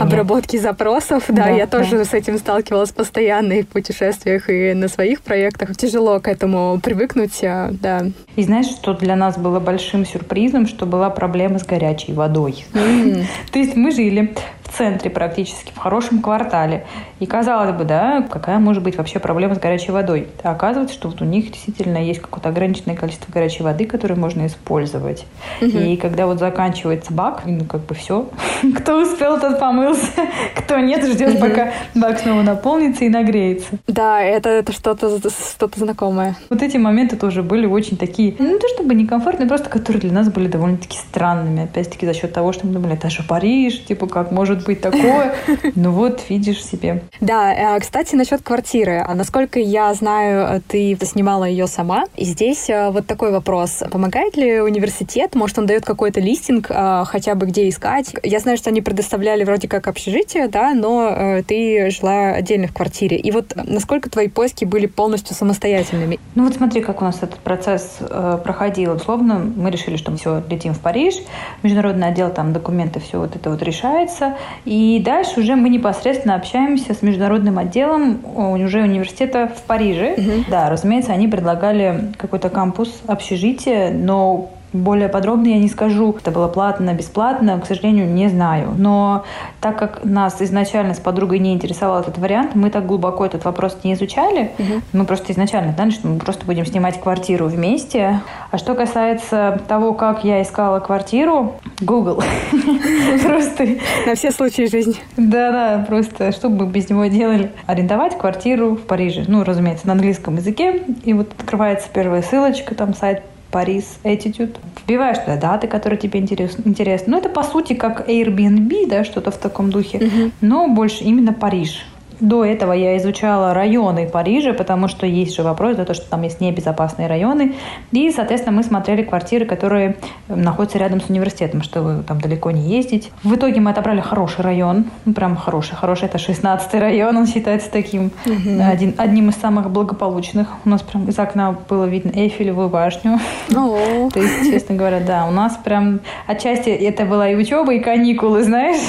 обработке 0.00 0.58
запросов. 0.58 1.24
Да, 1.28 1.44
Да, 1.44 1.48
я 1.50 1.66
да. 1.66 1.78
тоже 1.78 2.06
с 2.06 2.14
этим 2.14 2.38
сталкивалась 2.38 2.92
постоянно 2.92 3.52
и 3.52 3.62
в 3.62 3.68
путешествиях, 3.68 4.48
и 4.48 4.72
на 4.72 4.88
своих 4.88 5.20
проектах. 5.20 5.76
Тяжело 5.76 6.18
к 6.18 6.28
этому 6.28 6.80
привыкнуть, 6.82 7.44
а, 7.44 7.68
да. 7.72 8.06
И 8.36 8.42
знаешь, 8.42 8.68
что 8.68 8.94
для 8.94 9.14
нас 9.14 9.36
было 9.36 9.60
большим 9.60 10.06
сюрпризом, 10.06 10.66
что 10.66 10.86
была 10.86 11.10
проблема 11.10 11.58
с 11.58 11.66
горячей 11.66 12.14
водой. 12.14 12.64
М, 12.72 13.26
То 13.52 13.58
есть 13.58 13.76
мы 13.76 13.90
жили 13.90 14.34
в 14.66 14.76
центре 14.76 15.10
практически, 15.10 15.72
в 15.72 15.78
хорошем 15.78 16.20
квартале. 16.20 16.86
И 17.20 17.26
казалось 17.26 17.72
бы, 17.72 17.84
да, 17.84 18.26
какая 18.28 18.58
может 18.58 18.82
быть 18.82 18.96
вообще 18.96 19.18
проблема 19.18 19.54
с 19.54 19.58
горячей 19.58 19.92
водой? 19.92 20.28
А 20.42 20.52
оказывается, 20.52 20.94
что 20.94 21.08
вот 21.08 21.22
у 21.22 21.24
них 21.24 21.50
действительно 21.50 21.98
есть 21.98 22.20
какое-то 22.20 22.48
ограниченное 22.48 22.96
количество 22.96 23.32
горячей 23.32 23.62
воды, 23.62 23.86
которую 23.86 24.18
можно 24.20 24.46
использовать. 24.46 25.26
И 25.60 25.96
когда 25.96 26.26
вот 26.26 26.38
заканчивается 26.38 27.12
бак, 27.12 27.42
ну 27.46 27.64
как 27.64 27.82
бы 27.82 27.94
все. 27.94 28.28
Кто 28.76 29.02
успел, 29.02 29.40
тот 29.40 29.58
помылся. 29.58 30.06
Кто 30.56 30.78
нет, 30.78 31.04
ждет, 31.06 31.40
пока 31.40 31.72
бак 31.94 32.18
снова 32.18 32.42
наполнится 32.42 33.04
и 33.04 33.08
нагреется. 33.08 33.78
Да, 33.86 34.20
это, 34.20 34.48
это 34.48 34.72
что-то 34.72 35.18
что-то 35.30 35.78
знакомое. 35.78 36.36
Вот 36.50 36.62
эти 36.62 36.76
моменты 36.76 37.16
тоже 37.16 37.42
были 37.42 37.66
очень 37.66 37.96
такие, 37.96 38.34
ну, 38.38 38.58
то 38.58 38.68
чтобы 38.74 38.94
некомфортные, 38.94 39.48
просто 39.48 39.68
которые 39.68 40.00
для 40.00 40.12
нас 40.12 40.28
были 40.28 40.48
довольно-таки 40.48 40.98
странными. 40.98 41.64
Опять-таки 41.64 42.06
за 42.06 42.14
счет 42.14 42.32
того, 42.32 42.52
что 42.52 42.66
мы 42.66 42.72
думали, 42.72 42.94
это 42.94 43.10
же 43.10 43.22
Париж, 43.22 43.84
типа, 43.84 44.06
как 44.06 44.32
может 44.32 44.55
быть 44.64 44.80
такое? 44.80 45.34
Ну 45.74 45.90
вот, 45.90 46.22
видишь 46.28 46.64
себе. 46.64 47.02
Да, 47.20 47.76
э, 47.76 47.80
кстати, 47.80 48.14
насчет 48.14 48.42
квартиры. 48.42 49.04
А 49.06 49.14
Насколько 49.14 49.58
я 49.58 49.92
знаю, 49.94 50.62
ты 50.68 50.96
снимала 51.02 51.44
ее 51.44 51.66
сама. 51.66 52.04
И 52.16 52.24
здесь 52.24 52.68
э, 52.68 52.90
вот 52.90 53.06
такой 53.06 53.32
вопрос. 53.32 53.82
Помогает 53.90 54.36
ли 54.36 54.60
университет? 54.60 55.34
Может, 55.34 55.58
он 55.58 55.66
дает 55.66 55.84
какой-то 55.84 56.20
листинг, 56.20 56.70
э, 56.70 57.04
хотя 57.06 57.34
бы 57.34 57.46
где 57.46 57.68
искать? 57.68 58.14
Я 58.22 58.38
знаю, 58.40 58.56
что 58.56 58.70
они 58.70 58.82
предоставляли 58.82 59.44
вроде 59.44 59.68
как 59.68 59.86
общежитие, 59.86 60.48
да, 60.48 60.74
но 60.74 61.08
э, 61.08 61.42
ты 61.42 61.90
жила 61.90 62.32
отдельно 62.32 62.68
в 62.68 62.74
квартире. 62.74 63.16
И 63.16 63.30
вот 63.30 63.54
насколько 63.56 64.10
твои 64.10 64.28
поиски 64.28 64.64
были 64.64 64.86
полностью 64.86 65.34
самостоятельными? 65.34 66.18
Ну 66.34 66.44
вот 66.44 66.54
смотри, 66.54 66.80
как 66.80 67.02
у 67.02 67.04
нас 67.04 67.16
этот 67.22 67.38
процесс 67.38 67.96
э, 68.00 68.38
проходил. 68.42 68.92
Условно, 68.92 69.38
мы 69.56 69.70
решили, 69.70 69.96
что 69.96 70.10
мы 70.10 70.18
все 70.18 70.42
летим 70.48 70.74
в 70.74 70.80
Париж, 70.80 71.14
международный 71.62 72.08
отдел, 72.08 72.30
там 72.30 72.52
документы, 72.52 73.00
все 73.00 73.18
вот 73.18 73.34
это 73.34 73.50
вот 73.50 73.62
решается. 73.62 74.36
И 74.64 75.00
дальше 75.04 75.40
уже 75.40 75.56
мы 75.56 75.68
непосредственно 75.68 76.34
общаемся 76.34 76.94
с 76.94 77.02
международным 77.02 77.58
отделом 77.58 78.20
о, 78.34 78.52
уже 78.52 78.82
университета 78.82 79.48
в 79.48 79.62
Париже. 79.62 80.16
Да, 80.48 80.68
разумеется, 80.68 81.12
они 81.12 81.28
предлагали 81.28 82.12
какой-то 82.16 82.48
кампус, 82.48 83.02
общежитие, 83.06 83.90
но 83.90 84.50
более 84.72 85.08
подробно 85.08 85.48
я 85.48 85.58
не 85.58 85.68
скажу. 85.68 86.14
Это 86.18 86.30
было 86.30 86.48
платно, 86.48 86.92
бесплатно, 86.92 87.60
к 87.60 87.66
сожалению, 87.66 88.06
не 88.08 88.28
знаю. 88.28 88.74
Но 88.76 89.24
так 89.60 89.78
как 89.78 90.04
нас 90.04 90.40
изначально 90.40 90.94
с 90.94 90.98
подругой 90.98 91.38
не 91.38 91.52
интересовал 91.52 92.00
этот 92.00 92.18
вариант, 92.18 92.54
мы 92.54 92.70
так 92.70 92.86
глубоко 92.86 93.24
этот 93.24 93.44
вопрос 93.44 93.78
не 93.84 93.94
изучали. 93.94 94.50
Мы 94.92 95.04
просто 95.04 95.32
изначально 95.32 95.72
знали, 95.72 95.90
что 95.90 96.08
мы 96.08 96.18
просто 96.18 96.44
будем 96.46 96.66
снимать 96.66 97.00
квартиру 97.00 97.46
вместе. 97.46 98.20
А 98.50 98.58
что 98.58 98.74
касается 98.74 99.60
того, 99.68 99.94
как 99.94 100.24
я 100.24 100.42
искала 100.42 100.80
квартиру, 100.80 101.54
Google. 101.80 102.22
Просто 103.22 103.66
На 104.06 104.14
все 104.14 104.30
случаи 104.30 104.68
жизни. 104.68 104.96
да-да, 105.16 105.84
просто 105.86 106.32
что 106.32 106.48
бы 106.48 106.66
без 106.66 106.88
него 106.90 107.06
делали? 107.06 107.52
Арендовать 107.66 108.16
квартиру 108.18 108.76
в 108.76 108.82
Париже. 108.82 109.24
Ну, 109.26 109.44
разумеется, 109.44 109.86
на 109.86 109.92
английском 109.94 110.36
языке. 110.36 110.82
И 111.04 111.12
вот 111.12 111.32
открывается 111.38 111.88
первая 111.92 112.22
ссылочка, 112.22 112.74
там 112.74 112.94
сайт 112.94 113.22
Парис 113.50 113.98
Attitude. 114.04 114.56
Вбиваешь 114.86 115.18
туда 115.18 115.36
даты, 115.36 115.66
которые 115.66 115.98
тебе 115.98 116.20
интерес- 116.20 116.58
интересны. 116.64 117.12
Ну, 117.12 117.18
это 117.18 117.28
по 117.28 117.42
сути 117.42 117.74
как 117.74 118.08
Airbnb, 118.08 118.88
да, 118.88 119.04
что-то 119.04 119.30
в 119.30 119.36
таком 119.36 119.70
духе. 119.70 120.30
Но 120.40 120.68
больше 120.68 121.04
именно 121.04 121.32
Париж. 121.32 121.84
До 122.20 122.44
этого 122.44 122.72
я 122.72 122.96
изучала 122.96 123.52
районы 123.52 124.08
Парижа, 124.08 124.52
потому 124.52 124.88
что 124.88 125.06
есть 125.06 125.34
же 125.34 125.42
вопрос, 125.42 125.76
за 125.76 125.84
то, 125.84 125.94
что 125.94 126.08
там 126.08 126.22
есть 126.22 126.40
небезопасные 126.40 127.08
районы. 127.08 127.54
И, 127.92 128.10
соответственно, 128.10 128.56
мы 128.56 128.62
смотрели 128.62 129.02
квартиры, 129.02 129.44
которые 129.44 129.96
э, 130.28 130.34
находятся 130.34 130.78
рядом 130.78 131.00
с 131.00 131.10
университетом, 131.10 131.62
чтобы 131.62 132.02
там 132.06 132.20
далеко 132.20 132.50
не 132.50 132.62
ездить. 132.62 133.10
В 133.22 133.34
итоге 133.34 133.60
мы 133.60 133.70
отобрали 133.70 134.00
хороший 134.00 134.42
район, 134.42 134.86
ну, 135.04 135.12
прям 135.12 135.36
хороший, 135.36 135.76
хороший. 135.76 136.06
Это 136.06 136.18
16-й 136.18 136.78
район, 136.78 137.16
он 137.16 137.26
считается 137.26 137.70
таким 137.70 138.10
один, 138.24 138.94
одним 138.96 139.28
из 139.28 139.36
самых 139.36 139.70
благополучных. 139.70 140.48
У 140.64 140.68
нас 140.68 140.82
прям 140.82 141.08
из 141.08 141.18
окна 141.18 141.56
было 141.68 141.84
видно 141.84 142.12
Эйфелевую 142.14 142.68
башню. 142.68 143.18
То 144.10 144.20
есть, 144.20 144.50
честно 144.50 144.74
говоря, 144.74 145.00
да, 145.00 145.26
у 145.26 145.30
нас 145.30 145.58
прям 145.62 146.00
отчасти 146.26 146.70
это 146.70 147.04
была 147.04 147.28
и 147.28 147.34
учеба, 147.34 147.74
и 147.74 147.80
каникулы, 147.80 148.42
знаешь. 148.42 148.80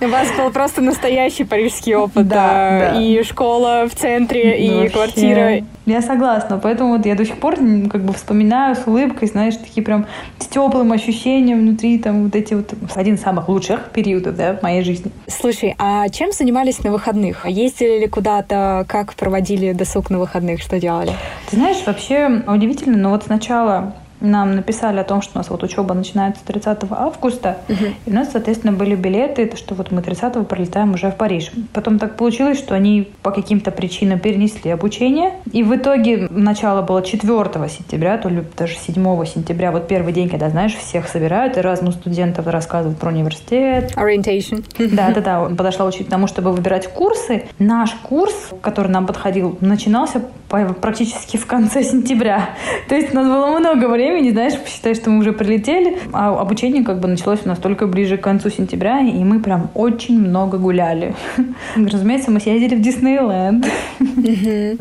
у 0.00 0.08
вас 0.08 0.28
был 0.36 0.50
просто 0.50 0.80
настоящий 0.80 1.44
парижский 1.44 1.94
опыт, 1.94 2.28
Да, 2.28 2.61
да. 2.92 3.00
И 3.00 3.22
школа 3.22 3.88
в 3.88 3.94
центре, 3.94 4.64
и 4.64 4.70
Вообще. 4.70 4.90
квартира. 4.90 5.50
Я 5.84 6.00
согласна, 6.00 6.58
поэтому 6.62 6.96
вот 6.96 7.06
я 7.06 7.16
до 7.16 7.24
сих 7.24 7.38
пор 7.38 7.56
как 7.56 8.02
бы 8.02 8.12
вспоминаю 8.12 8.76
с 8.76 8.86
улыбкой, 8.86 9.26
знаешь, 9.26 9.56
такие 9.56 9.82
прям 9.82 10.06
с 10.38 10.46
теплым 10.46 10.92
ощущением 10.92 11.58
внутри, 11.60 11.98
там 11.98 12.24
вот 12.24 12.36
эти 12.36 12.54
вот 12.54 12.72
один 12.94 13.16
из 13.16 13.20
самых 13.20 13.48
лучших 13.48 13.90
периодов, 13.92 14.36
да, 14.36 14.54
в 14.54 14.62
моей 14.62 14.84
жизни. 14.84 15.10
Слушай, 15.26 15.74
а 15.78 16.08
чем 16.08 16.30
занимались 16.30 16.84
на 16.84 16.92
выходных? 16.92 17.46
Ездили 17.46 17.98
ли 18.00 18.06
куда-то? 18.06 18.84
Как 18.88 19.14
проводили 19.14 19.72
досуг 19.72 20.10
на 20.10 20.20
выходных? 20.20 20.62
Что 20.62 20.78
делали? 20.78 21.12
Ты 21.50 21.56
знаешь, 21.56 21.78
вообще 21.84 22.42
удивительно, 22.46 22.96
но 22.96 23.10
вот 23.10 23.24
сначала 23.24 23.94
нам 24.22 24.54
написали 24.56 24.98
о 24.98 25.04
том, 25.04 25.22
что 25.22 25.32
у 25.34 25.38
нас 25.38 25.50
вот 25.50 25.62
учеба 25.62 25.94
начинается 25.94 26.44
30 26.44 26.78
августа, 26.90 27.58
и 27.68 28.10
у 28.10 28.14
нас, 28.14 28.32
соответственно, 28.32 28.72
были 28.72 28.94
билеты, 28.94 29.46
то, 29.46 29.56
что 29.56 29.74
вот 29.74 29.90
мы 29.90 30.02
30 30.02 30.46
пролетаем 30.46 30.94
уже 30.94 31.10
в 31.10 31.16
Париж. 31.16 31.50
Потом 31.72 31.98
так 31.98 32.16
получилось, 32.16 32.58
что 32.58 32.74
они 32.74 33.08
по 33.22 33.30
каким-то 33.30 33.70
причинам 33.70 34.18
перенесли 34.18 34.70
обучение, 34.70 35.32
и 35.52 35.62
в 35.62 35.74
итоге 35.74 36.28
начало 36.30 36.82
было 36.82 37.02
4 37.02 37.28
сентября, 37.68 38.18
то 38.18 38.28
ли 38.28 38.44
даже 38.56 38.76
7 38.76 39.24
сентября, 39.26 39.72
вот 39.72 39.88
первый 39.88 40.12
день, 40.12 40.28
когда, 40.28 40.48
знаешь, 40.48 40.74
всех 40.74 41.08
собирают, 41.08 41.56
и 41.56 41.60
разных 41.60 41.94
студентов 41.94 42.46
рассказывают 42.46 42.98
про 42.98 43.10
университет, 43.10 43.92
Orientation. 43.96 44.64
да, 44.94 45.10
да, 45.10 45.20
да. 45.20 45.42
Он 45.42 45.56
подошла 45.56 45.86
учить 45.86 46.08
тому, 46.08 46.26
чтобы 46.26 46.52
выбирать 46.52 46.88
курсы. 46.92 47.44
Наш 47.58 47.90
курс, 48.02 48.34
который 48.60 48.90
нам 48.90 49.06
подходил, 49.06 49.58
начинался 49.60 50.22
практически 50.48 51.36
в 51.36 51.46
конце 51.46 51.82
сентября. 51.82 52.50
То 52.88 52.94
есть 52.94 53.12
у 53.12 53.16
нас 53.16 53.26
было 53.26 53.58
много 53.58 53.88
времени 53.88 54.11
времени, 54.12 54.32
знаешь, 54.32 54.58
посчитай, 54.58 54.94
что 54.94 55.10
мы 55.10 55.18
уже 55.18 55.32
прилетели, 55.32 55.98
а 56.12 56.38
обучение 56.40 56.84
как 56.84 57.00
бы 57.00 57.08
началось 57.08 57.40
у 57.44 57.48
нас 57.48 57.58
только 57.58 57.86
ближе 57.86 58.16
к 58.16 58.20
концу 58.20 58.50
сентября, 58.50 59.00
и 59.00 59.24
мы 59.24 59.40
прям 59.40 59.70
очень 59.74 60.20
много 60.20 60.58
гуляли. 60.58 61.14
Разумеется, 61.76 62.30
мы 62.30 62.40
съездили 62.40 62.76
в 62.76 62.80
Диснейленд. 62.80 63.66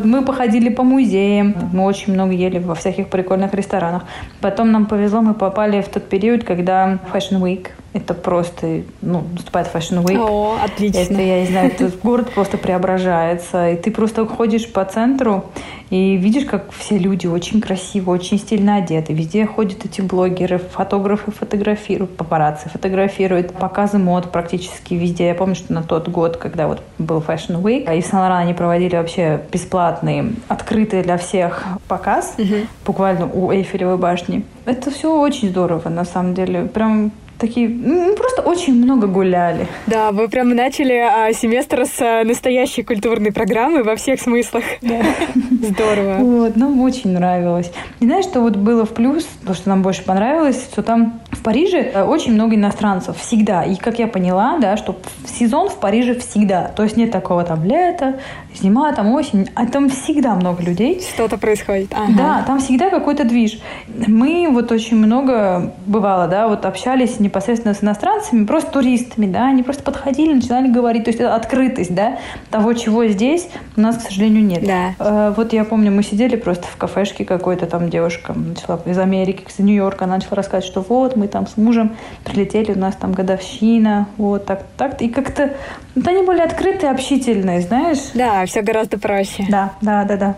Мы 0.04 0.24
походили 0.24 0.70
по 0.70 0.84
музеям, 0.84 1.56
мы 1.74 1.84
очень 1.86 2.13
много 2.13 2.34
ели 2.34 2.60
во 2.60 2.76
всяких 2.76 3.08
прикольных 3.08 3.54
ресторанах. 3.54 4.04
Потом 4.41 4.72
нам 4.72 4.86
повезло, 4.86 5.22
мы 5.22 5.34
попали 5.34 5.82
в 5.82 5.89
тот 5.89 6.04
период, 6.10 6.44
когда 6.44 7.00
Fashion 7.13 7.41
Week 7.41 7.67
это 7.93 8.13
просто, 8.13 8.84
ну, 9.01 9.23
наступает 9.34 9.67
Fashion 9.73 10.04
Week. 10.04 10.17
О, 10.17 10.58
отлично. 10.63 10.99
Это, 10.99 11.21
я 11.21 11.41
не 11.41 11.47
знаю, 11.47 11.71
этот 11.71 11.99
город 12.04 12.32
просто 12.34 12.58
преображается. 12.58 13.71
И 13.71 13.75
ты 13.75 13.91
просто 13.91 14.25
ходишь 14.25 14.71
по 14.71 14.86
центру 14.86 15.45
и 15.89 16.15
видишь, 16.15 16.45
как 16.45 16.71
все 16.71 16.97
люди 16.97 17.27
очень 17.27 17.60
красиво, 17.60 18.12
очень 18.12 18.39
стильно 18.39 18.77
одеты. 18.77 19.13
Везде 19.13 19.45
ходят 19.45 19.84
эти 19.84 19.99
блогеры, 19.99 20.58
фотографы 20.58 21.32
фотографируют, 21.32 22.15
папарацци 22.15 22.69
фотографируют, 22.69 23.54
показы 23.54 23.97
мод 23.97 24.32
практически 24.32 24.93
везде. 24.93 25.27
Я 25.27 25.36
помню, 25.36 25.56
что 25.56 25.73
на 25.73 25.84
тот 25.84 26.08
год, 26.08 26.38
когда 26.38 26.67
вот 26.67 26.82
был 26.97 27.19
Fashion 27.19 27.62
Week, 27.62 27.93
и 27.93 28.01
в 28.01 28.06
Сан 28.06 28.32
они 28.32 28.54
проводили 28.54 28.95
вообще 28.95 29.41
бесплатный, 29.51 30.34
открытый 30.47 31.04
для 31.04 31.17
всех 31.17 31.65
показ, 31.89 32.36
угу. 32.38 32.67
буквально 32.86 33.25
у 33.25 33.51
Эйфелевой 33.51 33.97
башни. 33.97 34.45
Это 34.63 34.91
все 34.91 35.19
очень 35.19 35.49
здорово, 35.49 35.89
на 35.89 36.06
самом 36.06 36.34
деле. 36.34 36.65
Прям 36.65 37.12
такие, 37.41 37.67
ну, 37.67 38.15
просто 38.15 38.41
очень 38.43 38.75
много 38.75 39.08
гуляли. 39.08 39.67
Да, 39.88 40.12
вы 40.12 40.30
прям 40.30 40.49
начали 40.49 40.93
а, 40.93 41.34
семестр 41.34 41.86
с 41.86 41.99
а, 41.99 42.23
настоящей 42.23 42.84
культурной 42.84 43.34
программы 43.34 43.84
во 43.84 43.95
всех 43.95 44.21
смыслах. 44.21 44.63
Да. 44.82 45.01
Здорово. 45.62 46.17
Вот, 46.19 46.56
нам 46.56 46.80
очень 46.82 47.12
нравилось. 47.12 47.71
И 47.99 48.06
знаешь, 48.06 48.25
что 48.25 48.41
вот 48.41 48.56
было 48.56 48.86
в 48.86 48.93
плюс, 48.93 49.27
то, 49.45 49.54
что 49.54 49.69
нам 49.69 49.82
больше 49.82 50.04
понравилось, 50.04 50.69
что 50.71 50.84
там 50.84 51.21
в 51.32 51.41
Париже 51.41 51.80
э, 51.80 52.04
очень 52.04 52.34
много 52.34 52.56
иностранцев 52.56 53.17
всегда. 53.17 53.63
И 53.63 53.76
как 53.76 54.00
я 54.00 54.08
поняла, 54.08 54.58
да, 54.60 54.78
что 54.78 54.96
сезон 55.26 55.70
в 55.70 55.78
Париже 55.78 56.13
всегда. 56.20 56.67
То 56.76 56.84
есть 56.84 56.96
нет 56.96 57.12
такого 57.12 57.44
там 57.44 57.63
лета, 57.63 58.20
зима, 58.54 58.91
там 58.94 59.12
осень, 59.12 59.50
а 59.56 59.65
там 59.65 59.89
всегда 59.89 60.36
много 60.36 60.62
людей. 60.62 61.02
Что-то 61.02 61.38
происходит. 61.38 61.91
Ага. 61.94 62.13
Да, 62.15 62.44
там 62.46 62.60
всегда 62.60 62.89
какой-то 62.89 63.24
движ. 63.24 63.60
Мы 63.88 64.48
вот 64.52 64.72
очень 64.72 64.98
много 64.98 65.74
бывало, 65.86 66.28
да, 66.28 66.48
вот 66.48 66.65
общались 66.65 67.20
не 67.20 67.32
непосредственно 67.32 67.74
с 67.74 67.82
иностранцами, 67.82 68.46
просто 68.46 68.72
туристами, 68.72 69.26
да, 69.26 69.48
они 69.48 69.63
просто 69.63 69.84
подходили, 69.84 70.34
начинали 70.34 70.67
говорить, 70.70 71.06
то 71.06 71.10
есть 71.10 71.22
это 71.22 71.34
открытость, 71.34 71.96
да, 71.96 72.20
того, 72.50 72.74
чего 72.74 73.06
здесь 73.06 73.48
у 73.78 73.82
нас, 73.82 73.98
к 73.98 74.02
сожалению, 74.02 74.44
нет. 74.44 74.65
Да. 74.65 74.96
Э, 75.00 75.34
вот 75.36 75.54
я 75.54 75.63
помню, 75.63 75.91
мы 75.91 76.04
сидели 76.04 76.36
просто 76.36 76.67
в 76.67 76.76
кафешке 76.76 77.24
какой-то, 77.24 77.67
там 77.67 77.89
девушка 77.89 78.34
начала 78.34 78.82
из 78.86 79.00
Америки, 79.00 79.46
из 79.48 79.60
Нью-Йорка, 79.60 80.04
она 80.04 80.15
начала 80.15 80.36
рассказывать, 80.36 80.65
что 80.65 80.82
вот, 80.82 81.15
мы 81.22 81.28
там 81.28 81.46
с 81.46 81.56
мужем 81.56 81.96
прилетели, 82.24 82.72
у 82.72 82.80
нас 82.80 82.96
там 82.96 83.14
годовщина, 83.14 84.08
вот 84.18 84.46
так, 84.48 84.64
так, 84.76 85.02
и 85.04 85.08
как-то, 85.08 85.54
вот 85.96 86.08
они 86.08 86.26
были 86.26 86.42
открытые, 86.42 86.92
общительные, 86.92 87.62
знаешь? 87.62 88.00
Да, 88.16 88.44
все 88.48 88.64
гораздо 88.64 88.98
проще. 88.98 89.46
Да, 89.50 89.74
да, 89.82 90.04
да, 90.04 90.18
да. 90.18 90.36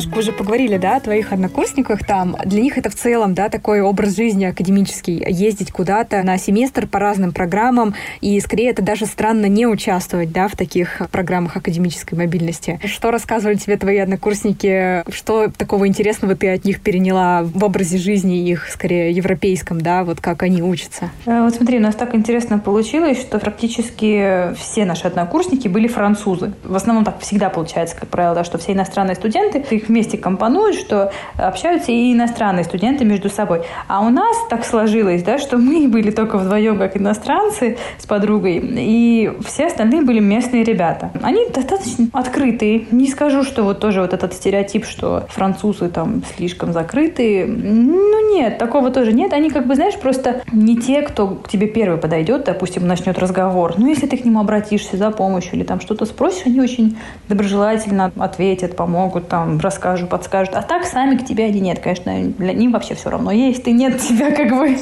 Немножко 0.00 0.18
уже 0.18 0.32
поговорили, 0.32 0.78
да, 0.78 0.96
о 0.96 1.00
твоих 1.00 1.32
однокурсниках 1.32 2.04
там. 2.06 2.36
Для 2.44 2.62
них 2.62 2.78
это 2.78 2.90
в 2.90 2.94
целом, 2.94 3.34
да, 3.34 3.48
такой 3.48 3.82
образ 3.82 4.16
жизни 4.16 4.44
академический. 4.44 5.22
Ездить 5.28 5.72
куда-то 5.72 6.22
на 6.22 6.38
семестр 6.38 6.86
по 6.86 6.98
разным 6.98 7.32
программам. 7.32 7.94
И 8.20 8.40
скорее 8.40 8.70
это 8.70 8.82
даже 8.82 9.06
странно 9.06 9.46
не 9.46 9.66
участвовать, 9.66 10.32
да, 10.32 10.48
в 10.48 10.56
таких 10.56 11.02
программах 11.10 11.56
академической 11.56 12.14
мобильности. 12.14 12.80
Что 12.84 13.10
рассказывали 13.10 13.56
тебе 13.56 13.76
твои 13.76 13.98
однокурсники? 13.98 15.04
Что 15.12 15.50
такого 15.50 15.86
интересного 15.86 16.34
ты 16.34 16.48
от 16.50 16.64
них 16.64 16.80
переняла 16.80 17.42
в 17.42 17.62
образе 17.62 17.98
жизни 17.98 18.48
их, 18.48 18.68
скорее, 18.70 19.12
европейском, 19.12 19.80
да, 19.80 20.04
вот 20.04 20.20
как 20.20 20.42
они 20.42 20.62
учатся? 20.62 21.10
Э, 21.26 21.42
вот 21.42 21.54
смотри, 21.54 21.78
у 21.78 21.82
нас 21.82 21.94
так 21.94 22.14
интересно 22.14 22.58
получилось, 22.58 23.20
что 23.20 23.38
практически 23.38 24.54
все 24.54 24.84
наши 24.84 25.06
однокурсники 25.06 25.68
были 25.68 25.88
французы. 25.88 26.52
В 26.64 26.74
основном 26.74 27.04
так 27.04 27.20
всегда 27.20 27.50
получается, 27.50 27.96
как 27.96 28.08
правило, 28.08 28.34
да, 28.34 28.44
что 28.44 28.56
все 28.56 28.72
иностранные 28.72 29.14
студенты 29.14 29.58
их 29.74 29.89
вместе 29.90 30.16
компонуют, 30.16 30.76
что 30.76 31.12
общаются 31.36 31.92
и 31.92 32.12
иностранные 32.12 32.64
студенты 32.64 33.04
между 33.04 33.28
собой. 33.28 33.62
А 33.88 34.00
у 34.00 34.08
нас 34.08 34.36
так 34.48 34.64
сложилось, 34.64 35.22
да, 35.22 35.38
что 35.38 35.58
мы 35.58 35.88
были 35.96 36.10
только 36.10 36.38
вдвоем, 36.38 36.78
как 36.78 36.96
иностранцы 36.96 37.76
с 37.98 38.06
подругой, 38.06 38.60
и 38.62 39.32
все 39.44 39.66
остальные 39.66 40.02
были 40.02 40.20
местные 40.20 40.64
ребята. 40.64 41.10
Они 41.22 41.46
достаточно 41.48 42.06
открытые. 42.12 42.86
Не 42.90 43.08
скажу, 43.08 43.42
что 43.42 43.64
вот 43.64 43.80
тоже 43.80 44.00
вот 44.00 44.14
этот 44.14 44.32
стереотип, 44.32 44.84
что 44.84 45.26
французы 45.28 45.88
там 45.88 46.22
слишком 46.36 46.72
закрытые. 46.72 47.46
Ну 47.46 48.34
нет, 48.34 48.58
такого 48.58 48.90
тоже 48.90 49.12
нет. 49.12 49.32
Они 49.32 49.50
как 49.50 49.66
бы, 49.66 49.74
знаешь, 49.74 49.98
просто 49.98 50.42
не 50.52 50.76
те, 50.76 51.02
кто 51.02 51.28
к 51.28 51.48
тебе 51.48 51.66
первый 51.66 51.98
подойдет, 51.98 52.44
допустим, 52.44 52.86
начнет 52.86 53.18
разговор. 53.18 53.74
Ну, 53.76 53.86
если 53.88 54.06
ты 54.06 54.16
к 54.16 54.24
нему 54.24 54.40
обратишься 54.40 54.96
за 54.96 55.10
помощью 55.10 55.54
или 55.54 55.64
там 55.64 55.80
что-то 55.80 56.06
спросишь, 56.06 56.46
они 56.46 56.60
очень 56.60 56.96
доброжелательно 57.28 58.12
ответят, 58.18 58.76
помогут, 58.76 59.28
там, 59.28 59.40
там 59.40 59.60
расскажут, 59.80 60.10
подскажут. 60.10 60.54
А 60.54 60.62
так 60.62 60.84
сами 60.84 61.16
к 61.16 61.24
тебе 61.24 61.46
они 61.46 61.60
нет, 61.60 61.78
конечно, 61.78 62.12
для 62.38 62.52
них 62.52 62.70
вообще 62.70 62.94
все 62.94 63.08
равно. 63.08 63.30
Есть 63.30 63.66
и 63.66 63.72
нет 63.72 63.98
тебя 63.98 64.30
как 64.30 64.50
бы. 64.50 64.76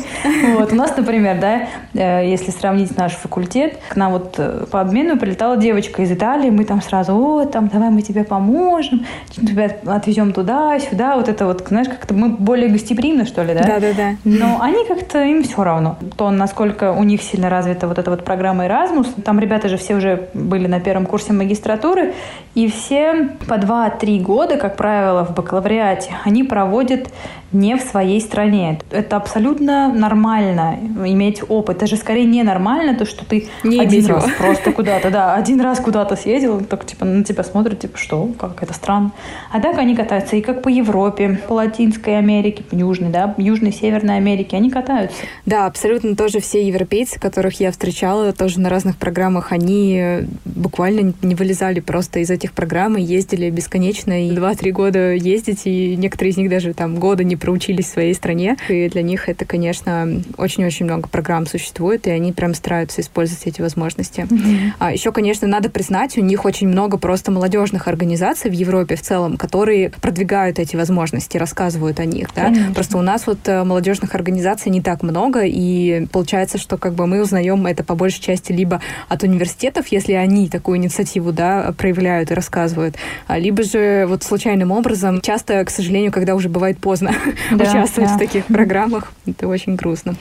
Вот. 0.59 0.73
У 0.73 0.75
нас, 0.75 0.97
например, 0.97 1.39
да, 1.41 1.69
э, 1.95 2.29
если 2.29 2.51
сравнить 2.51 2.97
наш 2.97 3.13
факультет, 3.13 3.79
к 3.89 3.97
нам 3.97 4.13
вот 4.13 4.35
э, 4.39 4.67
по 4.71 4.81
обмену 4.81 5.17
прилетала 5.17 5.57
девочка 5.57 6.03
из 6.03 6.11
Италии, 6.11 6.51
мы 6.51 6.65
там 6.65 6.83
сразу, 6.83 7.15
о, 7.15 7.45
там, 7.45 7.69
давай 7.69 7.91
мы 7.91 8.03
тебе 8.03 8.25
поможем, 8.25 9.07
тебя 9.31 9.71
отвезем 9.87 10.33
туда, 10.33 10.79
сюда, 10.81 11.17
вот 11.17 11.29
это 11.29 11.47
вот, 11.47 11.67
знаешь, 11.69 11.89
как-то 11.89 12.15
мы 12.15 12.31
более 12.31 12.69
гостеприимны, 12.69 13.25
что 13.25 13.43
ли, 13.45 13.55
да? 13.55 13.63
Да, 13.63 13.81
да, 13.81 13.93
да. 13.97 14.17
Но 14.25 14.61
они 14.61 14.85
как-то, 14.85 15.23
им 15.23 15.45
все 15.45 15.63
равно. 15.63 15.97
То, 16.17 16.31
насколько 16.31 16.93
у 16.93 17.05
них 17.05 17.23
сильно 17.23 17.49
развита 17.49 17.87
вот 17.87 17.99
эта 17.99 18.11
вот 18.11 18.25
программа 18.25 18.67
Erasmus, 18.67 19.23
там 19.23 19.39
ребята 19.39 19.69
же 19.69 19.77
все 19.77 19.95
уже 19.95 20.29
были 20.35 20.67
на 20.67 20.81
первом 20.81 21.07
курсе 21.07 21.33
магистратуры, 21.33 22.15
и 22.59 22.67
все 22.67 23.37
по 23.47 23.55
2-3 23.55 24.21
года 24.21 24.57
как 24.57 24.77
правило, 24.77 25.25
в 25.25 25.33
бакалавриате, 25.33 26.11
они 26.25 26.43
проводят 26.43 27.09
не 27.53 27.77
в 27.77 27.81
своей 27.81 28.21
стране. 28.21 28.81
Это 28.91 29.17
абсолютно 29.17 29.93
нормально 29.93 30.79
иметь 31.07 31.43
опыт. 31.49 31.79
Это 31.79 31.87
же 31.87 31.97
скорее 31.97 32.27
ненормально, 32.27 32.95
то, 32.95 33.07
что 33.07 33.25
ты 33.25 33.49
не 33.65 33.81
один 33.81 34.07
раз 34.07 34.27
его. 34.27 34.35
просто 34.39 34.73
куда-то, 34.73 35.11
да, 35.11 35.35
один 35.35 35.61
раз 35.61 35.81
куда-то 35.81 36.17
съездил, 36.17 36.61
так 36.61 36.85
типа 36.85 37.05
на 37.07 37.25
тебя 37.25 37.43
смотрят, 37.45 37.81
типа, 37.81 37.97
что, 37.97 38.29
как 38.39 38.63
это 38.63 38.75
странно. 38.75 39.13
А 39.51 39.61
так 39.61 39.79
они 39.79 39.97
катаются 39.97 40.37
и 40.37 40.43
как 40.43 40.63
по 40.63 40.69
Европе, 40.69 41.41
по 41.49 41.55
Латинской 41.55 42.19
Америке, 42.19 42.63
по 42.63 42.75
Южной, 42.75 43.11
да, 43.11 43.35
Южной, 43.39 43.73
Северной 43.73 44.17
Америке, 44.17 44.57
они 44.57 44.71
катаются. 44.71 45.17
Да, 45.47 45.67
абсолютно 45.67 46.17
тоже 46.17 46.41
все 46.41 46.67
европейцы, 46.67 47.19
которых 47.19 47.61
я 47.61 47.71
встречала 47.71 48.33
тоже 48.33 48.61
на 48.61 48.69
разных 48.69 48.99
программах, 48.99 49.53
они 49.53 50.27
буквально 50.45 51.15
не 51.23 51.35
вылезали 51.35 51.81
просто 51.81 52.19
из 52.19 52.31
этих 52.31 52.48
программ 52.53 52.97
и 52.97 53.03
ездили 53.03 53.51
бесконечно, 53.51 54.27
и 54.27 54.31
два-три 54.33 54.73
года 54.73 55.13
ездить, 55.13 55.63
и 55.65 55.97
некоторые 55.97 56.33
из 56.33 56.37
них 56.37 56.51
даже 56.51 56.75
там 56.75 56.97
года 56.97 57.25
не 57.25 57.37
проучились 57.37 57.87
в 57.87 57.89
своей 57.89 58.15
стране. 58.15 58.57
И 58.69 58.89
для 58.89 59.03
них 59.03 59.29
это, 59.29 59.45
конечно, 59.45 60.23
очень-очень 60.37 60.87
много 60.87 61.09
программ 61.09 61.47
существует, 61.47 62.07
и 62.07 62.11
они 62.11 62.33
прям 62.33 62.55
стараются 62.55 63.01
использовать 63.01 63.47
эти 63.47 63.61
возможности. 63.61 64.21
Mm-hmm. 64.21 64.73
А 64.79 64.93
еще, 64.93 65.13
конечно, 65.13 65.47
надо 65.47 65.71
признать, 65.71 66.17
у 66.19 66.21
них 66.21 66.45
очень 66.45 66.69
много 66.69 66.99
просто 66.99 67.31
молодежных 67.31 67.89
организаций 67.89 68.51
в 68.51 68.55
Европе 68.55 68.97
в 68.97 69.03
целом, 69.03 69.37
которые 69.37 69.91
продвигают 69.91 70.59
эти 70.59 70.77
возможности, 70.77 71.37
рассказывают 71.37 72.01
о 72.01 72.05
них. 72.05 72.29
Да? 72.35 72.53
Просто 72.75 72.99
у 72.99 73.03
нас 73.03 73.27
вот 73.27 73.39
э, 73.47 73.65
молодежных 73.65 74.15
организаций 74.15 74.71
не 74.71 74.81
так 74.81 75.03
много, 75.03 75.43
и 75.45 76.07
получается, 76.13 76.59
что 76.59 76.77
как 76.77 76.95
бы 76.95 77.07
мы 77.07 77.23
узнаем 77.23 77.67
это 77.67 77.85
по 77.85 77.95
большей 77.95 78.21
части 78.21 78.53
либо 78.53 78.81
от 79.09 79.23
университетов, 79.23 79.89
если 79.89 80.13
они 80.13 80.49
такую 80.49 80.79
инициативу 80.79 81.33
да, 81.33 81.73
проявляют 81.77 82.28
и 82.31 82.35
рассказывают, 82.35 82.97
а 83.27 83.39
либо 83.39 83.63
же 83.63 84.07
вот 84.09 84.23
случайным 84.23 84.71
образом, 84.71 85.21
часто, 85.21 85.65
к 85.65 85.71
сожалению, 85.71 86.13
когда 86.13 86.35
уже 86.35 86.49
бывает 86.49 86.79
поздно, 86.79 87.13
да, 87.51 87.65
участвовать 87.65 88.11
да. 88.11 88.17
в 88.17 88.19
таких 88.19 88.45
программах. 88.47 89.13
Это 89.27 89.49
очень 89.49 89.77
грустно. 89.77 90.15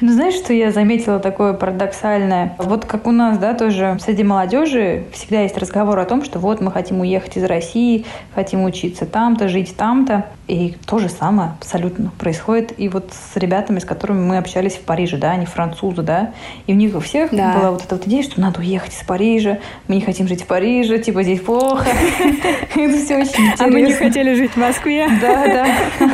Ну, 0.00 0.12
знаешь, 0.12 0.34
что 0.34 0.52
я 0.52 0.72
заметила 0.72 1.18
такое 1.18 1.52
парадоксальное? 1.52 2.54
Вот 2.58 2.84
как 2.84 3.06
у 3.06 3.12
нас, 3.12 3.38
да, 3.38 3.54
тоже 3.54 3.98
среди 4.04 4.22
молодежи 4.22 5.04
всегда 5.12 5.42
есть 5.42 5.56
разговор 5.56 5.98
о 5.98 6.04
том, 6.04 6.24
что 6.24 6.38
вот 6.38 6.60
мы 6.60 6.70
хотим 6.70 7.00
уехать 7.00 7.36
из 7.36 7.44
России, 7.44 8.04
хотим 8.34 8.64
учиться 8.64 9.06
там-то, 9.06 9.48
жить 9.48 9.76
там-то. 9.76 10.26
И 10.48 10.76
то 10.86 10.98
же 10.98 11.08
самое 11.08 11.52
абсолютно 11.60 12.10
происходит 12.18 12.74
и 12.76 12.88
вот 12.88 13.12
с 13.12 13.36
ребятами, 13.36 13.78
с 13.78 13.84
которыми 13.84 14.20
мы 14.20 14.38
общались 14.38 14.74
в 14.74 14.80
Париже, 14.80 15.16
да, 15.16 15.30
они 15.30 15.46
французы, 15.46 16.02
да, 16.02 16.32
и 16.66 16.72
у 16.72 16.76
них 16.76 16.94
у 16.94 17.00
всех 17.00 17.30
да. 17.30 17.56
была 17.56 17.70
вот 17.70 17.84
эта 17.84 17.94
вот 17.94 18.06
идея, 18.06 18.22
что 18.22 18.40
надо 18.40 18.60
уехать 18.60 18.92
из 18.92 19.06
Парижа, 19.06 19.58
мы 19.88 19.94
не 19.94 20.00
хотим 20.00 20.28
жить 20.28 20.42
в 20.42 20.46
Париже, 20.46 20.98
типа 20.98 21.22
здесь 21.22 21.40
плохо. 21.52 21.88
Это 22.74 23.04
все 23.04 23.16
очень 23.18 23.28
интересно. 23.28 23.64
А 23.64 23.68
мы 23.68 23.82
не 23.82 23.92
хотели 23.92 24.34
жить 24.34 24.52
в 24.52 24.56
Москве. 24.56 25.06
Да, 25.20 25.46
да. 25.46 25.66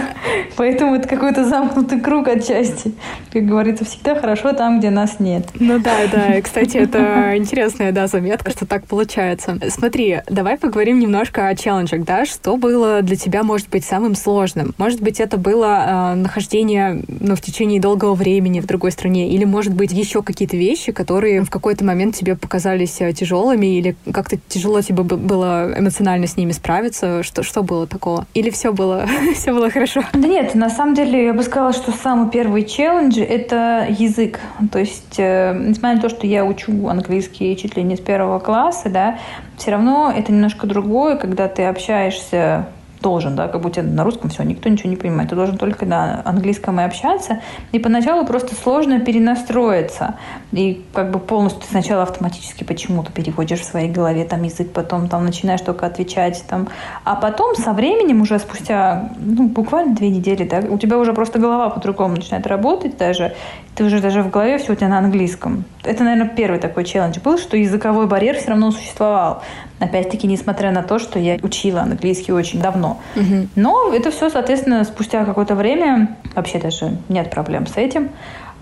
Поэтому 0.56 0.96
это 0.96 1.08
какой-то 1.08 1.44
замкнутый 1.44 2.00
круг 2.00 2.28
отчасти. 2.28 2.92
Как 3.32 3.46
говорится, 3.46 3.84
всегда 3.84 4.16
хорошо 4.16 4.52
там, 4.52 4.78
где 4.78 4.90
нас 4.90 5.20
нет. 5.20 5.46
Ну 5.58 5.78
да, 5.78 5.96
да. 6.10 6.40
Кстати, 6.40 6.78
это 6.78 7.36
интересная, 7.36 7.92
да, 7.92 8.06
заметка, 8.06 8.50
что 8.50 8.66
так 8.66 8.86
получается. 8.86 9.58
Смотри, 9.68 10.20
давай 10.28 10.58
поговорим 10.58 10.98
немножко 10.98 11.48
о 11.48 11.54
челленджах, 11.54 12.04
да? 12.04 12.26
Что 12.26 12.56
было 12.56 13.02
для 13.02 13.16
тебя, 13.16 13.42
может 13.42 13.68
быть, 13.68 13.84
самым 13.84 14.14
сложным? 14.14 14.74
Может 14.78 15.00
быть, 15.00 15.20
это 15.20 15.36
было 15.36 16.12
э, 16.12 16.14
нахождение 16.16 17.02
ну, 17.20 17.36
в 17.36 17.40
течение 17.40 17.80
долгого 17.80 18.14
времени 18.14 18.60
в 18.60 18.66
другой 18.66 18.90
стране? 18.90 19.30
Или, 19.30 19.44
может 19.44 19.74
быть, 19.74 19.92
еще 19.92 20.22
какие-то 20.22 20.56
вещи, 20.56 20.92
которые 20.92 21.42
в 21.42 21.50
какой-то 21.50 21.84
момент 21.84 22.16
тебе 22.16 22.36
показались 22.36 23.00
э, 23.00 23.12
тяжелыми? 23.12 23.78
Или 23.78 23.96
как-то 24.12 24.38
тяжело 24.48 24.80
тебе 24.82 25.02
было 25.28 25.72
эмоционально 25.78 26.26
с 26.26 26.36
ними 26.36 26.50
справиться? 26.50 27.22
Что, 27.22 27.44
что 27.44 27.62
было 27.62 27.86
такого? 27.86 28.26
Или 28.34 28.50
все 28.50 28.72
было, 28.72 29.06
все 29.34 29.52
было 29.52 29.70
хорошо? 29.70 30.02
Да 30.12 30.26
нет, 30.26 30.56
на 30.56 30.70
самом 30.70 30.94
деле 30.94 31.26
я 31.26 31.32
бы 31.32 31.44
сказала, 31.44 31.72
что 31.72 31.92
самый 31.92 32.30
первый 32.30 32.64
челлендж— 32.64 33.18
это 33.20 33.86
язык. 33.88 34.40
То 34.72 34.80
есть, 34.80 35.14
э, 35.18 35.54
несмотря 35.56 35.96
на 35.96 36.02
то, 36.02 36.08
что 36.08 36.26
я 36.26 36.44
учу 36.44 36.88
английский 36.88 37.56
чуть 37.56 37.76
ли 37.76 37.84
не 37.84 37.96
с 37.96 38.00
первого 38.00 38.40
класса, 38.40 38.88
да, 38.88 39.18
все 39.56 39.70
равно 39.70 40.12
это 40.14 40.32
немножко 40.32 40.66
другое, 40.66 41.16
когда 41.16 41.46
ты 41.46 41.64
общаешься 41.64 42.66
должен, 43.00 43.36
да, 43.36 43.48
как 43.48 43.60
будто 43.60 43.82
на 43.82 44.04
русском 44.04 44.30
все, 44.30 44.42
никто 44.42 44.68
ничего 44.68 44.90
не 44.90 44.96
понимает. 44.96 45.30
Ты 45.30 45.36
должен 45.36 45.56
только 45.56 45.86
на 45.86 46.22
английском 46.24 46.80
и 46.80 46.84
общаться. 46.84 47.40
И 47.72 47.78
поначалу 47.78 48.26
просто 48.26 48.54
сложно 48.54 49.00
перенастроиться. 49.00 50.16
И 50.52 50.84
как 50.92 51.10
бы 51.10 51.18
полностью 51.18 51.62
ты 51.62 51.68
сначала 51.68 52.02
автоматически 52.02 52.64
почему-то 52.64 53.12
переводишь 53.12 53.60
в 53.60 53.64
своей 53.64 53.90
голове 53.90 54.24
там 54.24 54.42
язык, 54.42 54.72
потом 54.72 55.08
там 55.08 55.24
начинаешь 55.24 55.60
только 55.60 55.86
отвечать 55.86 56.44
там. 56.48 56.68
А 57.04 57.14
потом 57.14 57.54
со 57.54 57.72
временем 57.72 58.20
уже 58.20 58.38
спустя 58.38 59.10
ну, 59.18 59.48
буквально 59.48 59.94
две 59.94 60.10
недели, 60.10 60.44
да, 60.44 60.58
у 60.68 60.78
тебя 60.78 60.98
уже 60.98 61.12
просто 61.12 61.38
голова 61.38 61.70
по-другому 61.70 62.16
начинает 62.16 62.46
работать 62.46 62.96
даже. 62.96 63.34
Ты 63.74 63.84
уже 63.84 64.00
даже 64.00 64.22
в 64.22 64.30
голове 64.30 64.58
все 64.58 64.72
у 64.72 64.76
тебя 64.76 64.88
на 64.88 64.98
английском. 64.98 65.64
Это, 65.84 66.02
наверное, 66.02 66.28
первый 66.28 66.58
такой 66.58 66.84
челлендж 66.84 67.20
был, 67.20 67.38
что 67.38 67.56
языковой 67.56 68.06
барьер 68.06 68.36
все 68.36 68.48
равно 68.50 68.72
существовал. 68.72 69.42
Опять-таки, 69.78 70.26
несмотря 70.26 70.70
на 70.72 70.82
то, 70.82 70.98
что 70.98 71.18
я 71.18 71.38
учила 71.42 71.82
английский 71.82 72.32
очень 72.32 72.60
давно. 72.60 72.98
Угу. 73.16 73.48
Но 73.56 73.92
это 73.92 74.10
все, 74.10 74.30
соответственно, 74.30 74.84
спустя 74.84 75.24
какое-то 75.24 75.54
время, 75.54 76.16
вообще 76.34 76.58
даже 76.58 76.96
нет 77.08 77.30
проблем 77.30 77.66
с 77.66 77.76
этим. 77.76 78.10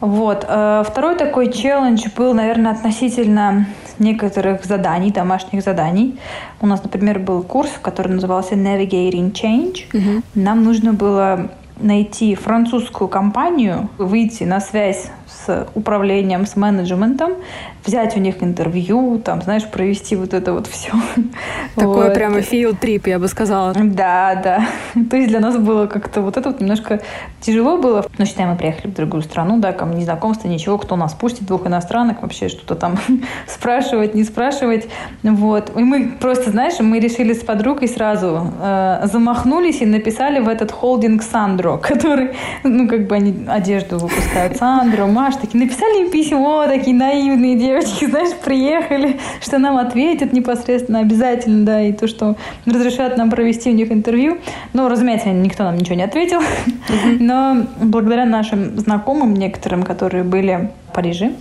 Вот. 0.00 0.44
Э, 0.46 0.84
второй 0.86 1.16
такой 1.16 1.52
челлендж 1.52 2.04
был, 2.16 2.34
наверное, 2.34 2.72
относительно 2.72 3.66
некоторых 3.98 4.64
заданий, 4.64 5.10
домашних 5.10 5.62
заданий. 5.62 6.18
У 6.60 6.66
нас, 6.66 6.82
например, 6.82 7.18
был 7.18 7.42
курс, 7.42 7.70
который 7.80 8.12
назывался 8.12 8.54
Navigating 8.54 9.32
Change. 9.32 9.84
Угу. 9.94 10.22
Нам 10.34 10.64
нужно 10.64 10.92
было 10.92 11.50
найти 11.78 12.34
французскую 12.34 13.08
компанию, 13.08 13.88
выйти 13.98 14.44
на 14.44 14.60
связь 14.60 15.10
с 15.46 15.66
управлением, 15.74 16.46
с 16.46 16.56
менеджментом, 16.56 17.34
взять 17.84 18.16
у 18.16 18.20
них 18.20 18.42
интервью, 18.42 19.20
там, 19.24 19.42
знаешь, 19.42 19.64
провести 19.64 20.16
вот 20.16 20.34
это 20.34 20.52
вот 20.52 20.66
все. 20.66 20.92
Такой 21.74 22.04
вот. 22.04 22.14
прямо 22.14 22.38
field 22.38 22.76
трип, 22.80 23.06
я 23.06 23.18
бы 23.18 23.28
сказала. 23.28 23.72
Да, 23.74 24.34
да. 24.34 24.68
То 25.10 25.16
есть 25.16 25.28
для 25.28 25.40
нас 25.40 25.56
было 25.56 25.86
как-то 25.86 26.20
вот 26.20 26.36
это 26.36 26.50
вот 26.50 26.60
немножко 26.60 27.00
тяжело 27.40 27.78
было. 27.78 28.04
Но 28.18 28.24
считай, 28.24 28.46
мы 28.46 28.56
приехали 28.56 28.90
в 28.90 28.94
другую 28.94 29.22
страну, 29.22 29.58
да, 29.58 29.72
там 29.72 29.96
незнакомство, 29.96 30.48
ничего, 30.48 30.78
кто 30.78 30.96
нас 30.96 31.14
пустит, 31.14 31.46
двух 31.46 31.66
иностранок, 31.66 32.22
вообще 32.22 32.48
что-то 32.48 32.74
там 32.74 32.98
спрашивать, 33.46 34.14
не 34.14 34.24
спрашивать. 34.24 34.88
Вот. 35.22 35.70
И 35.76 35.82
мы 35.82 36.16
просто, 36.20 36.50
знаешь, 36.50 36.78
мы 36.80 36.98
решили 36.98 37.32
с 37.32 37.44
подругой 37.44 37.88
сразу 37.88 38.52
э, 38.60 39.00
замахнулись 39.04 39.80
и 39.80 39.86
написали 39.86 40.40
в 40.40 40.48
этот 40.48 40.72
холдинг 40.72 41.22
Сандро, 41.22 41.76
который, 41.76 42.30
ну, 42.64 42.88
как 42.88 43.06
бы 43.06 43.14
они 43.14 43.46
одежду 43.48 43.98
выпускают. 43.98 44.56
Сандро, 44.56 45.06
Маш, 45.06 45.35
такие 45.40 45.64
написали 45.64 46.04
им 46.04 46.10
письмо, 46.10 46.64
такие 46.66 46.94
наивные 46.96 47.56
девочки, 47.56 48.06
знаешь, 48.10 48.34
приехали, 48.44 49.18
что 49.40 49.58
нам 49.58 49.76
ответят 49.76 50.32
непосредственно 50.32 51.00
обязательно, 51.00 51.64
да, 51.64 51.82
и 51.82 51.92
то, 51.92 52.06
что 52.06 52.36
разрешат 52.64 53.16
нам 53.16 53.30
провести 53.30 53.70
у 53.70 53.74
них 53.74 53.90
интервью. 53.92 54.38
Ну, 54.72 54.88
разумеется, 54.88 55.28
никто 55.30 55.64
нам 55.64 55.76
ничего 55.76 55.96
не 55.96 56.04
ответил, 56.04 56.40
но 57.20 57.66
благодаря 57.80 58.24
нашим 58.24 58.78
знакомым 58.78 59.34
некоторым, 59.34 59.82
которые 59.82 60.24
были 60.24 60.70
в 60.88 60.94
Париже, 60.94 61.32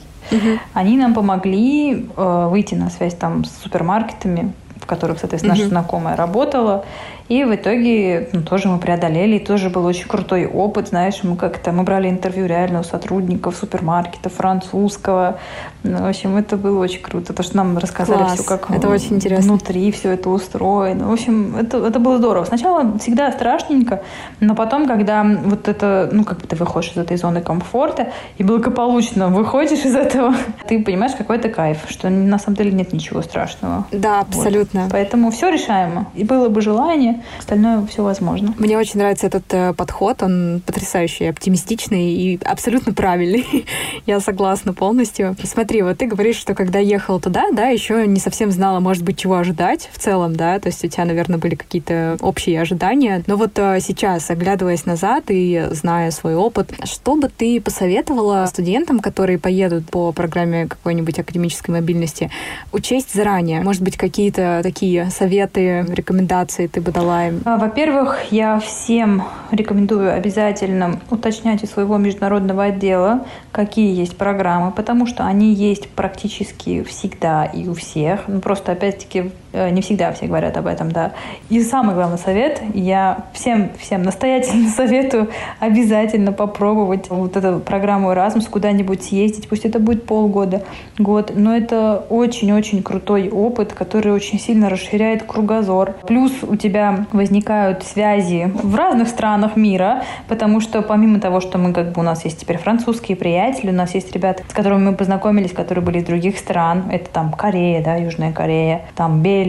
они 0.74 0.98
нам 0.98 1.14
помогли 1.14 2.08
э, 2.16 2.48
выйти 2.50 2.76
на 2.76 2.90
связь 2.90 3.14
там 3.14 3.46
с 3.46 3.52
супермаркетами, 3.62 4.54
в 4.86 4.88
которых, 4.88 5.20
соответственно, 5.20 5.56
наша 5.56 5.68
знакомая 5.68 6.16
работала. 6.16 6.86
И 7.28 7.44
в 7.44 7.56
итоге 7.56 8.30
ну, 8.34 8.44
тоже 8.44 8.68
мы 8.68 8.78
преодолели, 8.78 9.38
и 9.38 9.40
тоже 9.40 9.72
был 9.72 9.84
очень 9.86 10.08
крутой 10.08 10.46
опыт, 10.46 10.90
знаешь, 10.90 11.24
мы 11.24 11.36
как-то, 11.36 11.72
мы 11.72 11.82
брали 11.82 12.08
интервью 12.08 12.46
реально 12.46 12.82
у 12.82 12.84
сотрудников 12.84 13.56
супермаркета 13.56 14.30
французского, 14.30 15.40
ну, 15.82 16.04
в 16.04 16.08
общем, 16.08 16.36
это 16.38 16.56
было 16.56 16.80
очень 16.80 17.02
круто, 17.02 17.34
то, 17.34 17.42
что 17.42 17.58
нам 17.58 17.80
рассказали 17.80 18.20
Класс. 18.20 18.34
все, 18.36 18.44
как 18.44 18.70
это 18.70 18.88
очень 18.90 19.16
интересно. 19.16 19.44
внутри 19.44 19.92
все 19.92 20.12
это 20.12 20.30
устроено, 20.30 21.08
в 21.08 21.14
общем, 21.14 21.56
это, 21.58 21.78
это 21.78 22.00
было 22.00 22.18
здорово. 22.18 22.46
Сначала 22.46 22.98
всегда 23.00 23.32
страшненько, 23.32 24.04
но 24.40 24.54
потом, 24.54 24.88
когда 24.88 25.24
вот 25.24 25.68
это, 25.68 26.10
ну, 26.12 26.26
как 26.26 26.42
бы 26.42 26.48
ты 26.48 26.56
выходишь 26.56 26.92
из 26.92 26.98
этой 26.98 27.18
зоны 27.18 27.42
комфорта 27.42 28.10
и 28.38 28.44
благополучно 28.44 29.30
выходишь 29.30 29.84
из 29.84 29.96
этого, 29.96 30.36
ты 30.68 30.84
понимаешь, 30.84 31.14
какой 31.18 31.38
это 31.38 31.50
кайф, 31.50 31.80
что 31.90 32.08
на 32.12 32.38
самом 32.38 32.58
деле 32.58 32.72
нет 32.72 32.94
ничего 32.94 33.24
страшного. 33.24 33.86
Да, 33.92 34.20
абсолютно. 34.20 34.75
Вот. 34.75 34.75
Поэтому 34.92 35.32
все 35.32 35.50
решаемо. 35.50 36.08
И 36.16 36.24
было 36.24 36.50
бы 36.50 36.62
желание, 36.62 37.24
остальное 37.40 37.86
все 37.88 38.04
возможно. 38.04 38.54
Мне 38.58 38.78
очень 38.78 39.00
нравится 39.00 39.28
этот 39.28 39.46
э, 39.54 39.74
подход, 39.74 40.24
он 40.24 40.62
потрясающий, 40.66 41.26
оптимистичный 41.26 42.14
и 42.14 42.40
абсолютно 42.44 42.94
правильный. 42.94 43.66
Я 44.06 44.20
согласна 44.20 44.74
полностью. 44.74 45.36
Смотри, 45.44 45.82
вот 45.82 45.98
ты 45.98 46.08
говоришь, 46.08 46.38
что 46.38 46.54
когда 46.54 46.80
ехал 46.80 47.20
туда, 47.20 47.46
да, 47.52 47.68
еще 47.68 48.08
не 48.08 48.20
совсем 48.20 48.52
знала, 48.52 48.80
может 48.80 49.04
быть, 49.04 49.18
чего 49.18 49.36
ожидать 49.36 49.90
в 49.94 50.00
целом, 50.00 50.36
да, 50.36 50.60
то 50.60 50.68
есть 50.68 50.84
у 50.84 50.88
тебя, 50.88 51.06
наверное, 51.06 51.38
были 51.38 51.56
какие-то 51.56 52.18
общие 52.22 52.60
ожидания. 52.62 53.24
Но 53.28 53.36
вот 53.36 53.58
э, 53.58 53.80
сейчас, 53.82 54.30
оглядываясь 54.30 54.86
назад 54.86 55.26
и 55.30 55.68
зная 55.72 56.12
свой 56.12 56.36
опыт, 56.36 56.74
что 56.84 57.16
бы 57.16 57.30
ты 57.30 57.62
посоветовала 57.62 58.46
студентам, 58.48 59.00
которые 59.00 59.38
поедут 59.40 59.90
по 59.90 60.12
программе 60.12 60.68
какой-нибудь 60.68 61.20
академической 61.20 61.72
мобильности, 61.72 62.32
учесть 62.72 63.14
заранее? 63.14 63.62
Может 63.62 63.82
быть, 63.82 63.98
какие-то 63.98 64.62
такие 64.66 65.10
советы, 65.10 65.86
рекомендации 65.88 66.68
ты 66.68 66.82
бы 66.82 66.92
дала 66.92 67.06
Николаем? 67.06 67.42
А, 67.46 67.58
во-первых, 67.58 68.32
я 68.32 68.60
всем 68.60 69.24
рекомендую 69.52 70.14
обязательно 70.14 71.00
уточнять 71.10 71.64
у 71.64 71.68
своего 71.68 71.98
международного 71.98 72.66
отдела, 72.66 73.26
какие 73.52 73.96
есть 73.96 74.18
программы, 74.18 74.72
потому 74.72 75.06
что 75.06 75.26
они 75.26 75.54
есть 75.54 75.90
практически 75.90 76.84
всегда 76.84 77.46
и 77.46 77.68
у 77.68 77.74
всех. 77.74 78.22
Ну, 78.28 78.40
просто, 78.40 78.72
опять-таки, 78.72 79.32
не 79.72 79.82
всегда 79.82 80.12
все 80.12 80.28
говорят 80.28 80.58
об 80.58 80.68
этом, 80.68 80.92
да. 80.92 81.14
И 81.50 81.62
самый 81.62 81.96
главный 81.96 82.18
совет, 82.18 82.62
я 82.74 83.26
всем, 83.34 83.70
всем 83.80 84.04
настоятельно 84.04 84.70
советую 84.76 85.30
обязательно 85.60 86.32
попробовать 86.32 87.10
вот 87.10 87.36
эту 87.38 87.60
программу 87.60 88.12
Erasmus, 88.12 88.50
куда-нибудь 88.50 89.04
съездить, 89.04 89.48
пусть 89.48 89.66
это 89.66 89.80
будет 89.80 90.06
полгода, 90.06 90.64
год, 90.98 91.32
но 91.36 91.56
это 91.56 92.06
очень-очень 92.10 92.84
крутой 92.84 93.30
опыт, 93.30 93.74
который 93.74 94.12
очень 94.12 94.40
сильно 94.40 94.70
расширяет 94.70 95.24
кругозор. 95.24 95.96
Плюс 96.08 96.32
у 96.44 96.56
тебя 96.56 97.06
возникают 97.12 97.84
связи 97.84 98.52
в 98.54 98.76
разных 98.76 99.08
странах 99.08 99.56
мира, 99.56 100.04
потому 100.28 100.60
что 100.60 100.82
помимо 100.82 101.20
того, 101.20 101.40
что 101.42 101.58
мы 101.58 101.74
как 101.74 101.92
бы 101.92 102.02
у 102.02 102.04
нас 102.04 102.26
есть 102.26 102.40
теперь 102.40 102.58
французские 102.58 103.18
приятели, 103.18 103.70
у 103.70 103.74
нас 103.74 103.94
есть 103.94 104.14
ребята, 104.14 104.44
с 104.48 104.54
которыми 104.54 104.90
мы 104.90 104.96
познакомились, 104.96 105.52
которые 105.52 105.84
были 105.84 106.00
из 106.00 106.06
других 106.06 106.38
стран. 106.38 106.84
Это 106.92 107.10
там 107.10 107.32
Корея, 107.32 107.84
да, 107.84 107.96
Южная 107.96 108.32
Корея, 108.32 108.86
там 108.96 109.22
Бельгия, 109.22 109.45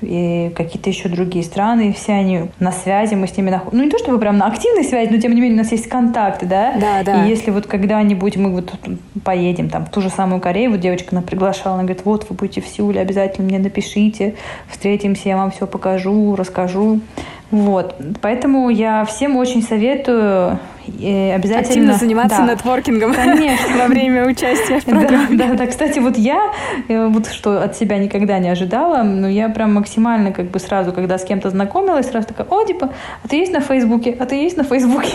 и 0.00 0.52
какие-то 0.56 0.88
еще 0.88 1.08
другие 1.08 1.44
страны, 1.44 1.90
и 1.90 1.92
все 1.92 2.12
они 2.12 2.42
на 2.58 2.72
связи, 2.72 3.14
мы 3.14 3.26
с 3.26 3.36
ними 3.36 3.50
находим. 3.50 3.78
Ну, 3.78 3.84
не 3.84 3.90
то 3.90 3.98
чтобы 3.98 4.18
прям 4.18 4.38
на 4.38 4.46
активной 4.46 4.84
связи, 4.84 5.10
но 5.10 5.20
тем 5.20 5.34
не 5.34 5.40
менее 5.40 5.58
у 5.58 5.62
нас 5.62 5.72
есть 5.72 5.88
контакты, 5.88 6.46
да? 6.46 6.74
Да, 6.80 7.02
да. 7.04 7.26
И 7.26 7.28
если 7.28 7.50
вот 7.50 7.66
когда-нибудь 7.66 8.36
мы 8.36 8.50
вот 8.50 8.72
поедем 9.24 9.68
там 9.68 9.86
в 9.86 9.90
ту 9.90 10.00
же 10.00 10.10
самую 10.10 10.40
Корею, 10.40 10.70
вот 10.70 10.80
девочка 10.80 11.08
она 11.12 11.22
приглашала, 11.22 11.74
она 11.74 11.84
говорит, 11.84 12.04
вот 12.04 12.26
вы 12.28 12.36
будете 12.36 12.60
в 12.60 12.66
Сеуле, 12.66 13.00
обязательно 13.00 13.46
мне 13.46 13.58
напишите, 13.58 14.34
встретимся, 14.68 15.28
я 15.28 15.36
вам 15.36 15.50
все 15.50 15.66
покажу, 15.66 16.34
расскажу. 16.36 17.00
Вот. 17.50 17.96
Поэтому 18.20 18.70
я 18.70 19.04
всем 19.04 19.36
очень 19.36 19.62
советую 19.62 20.58
И 20.98 21.32
обязательно... 21.34 21.68
Активно 21.68 21.94
заниматься 21.94 22.38
да. 22.38 22.52
нетворкингом 22.52 23.14
Конечно. 23.14 23.78
во 23.78 23.86
время 23.86 24.26
участия 24.26 24.80
в 24.80 24.84
программе. 24.84 25.36
Да, 25.36 25.48
да, 25.48 25.54
да. 25.54 25.66
Кстати, 25.66 25.98
вот 25.98 26.16
я, 26.16 26.52
э, 26.88 27.06
вот 27.06 27.26
что 27.28 27.62
от 27.62 27.76
себя 27.76 27.98
никогда 27.98 28.38
не 28.38 28.48
ожидала, 28.48 29.02
но 29.02 29.28
я 29.28 29.48
прям 29.48 29.74
максимально 29.74 30.32
как 30.32 30.50
бы 30.50 30.58
сразу, 30.58 30.92
когда 30.92 31.18
с 31.18 31.24
кем-то 31.24 31.50
знакомилась, 31.50 32.08
сразу 32.08 32.28
такая, 32.28 32.46
о, 32.48 32.64
типа, 32.64 32.92
а 33.22 33.28
ты 33.28 33.36
есть 33.36 33.52
на 33.52 33.60
Фейсбуке? 33.60 34.16
А 34.18 34.26
ты 34.26 34.36
есть 34.36 34.56
на 34.56 34.64
Фейсбуке? 34.64 35.12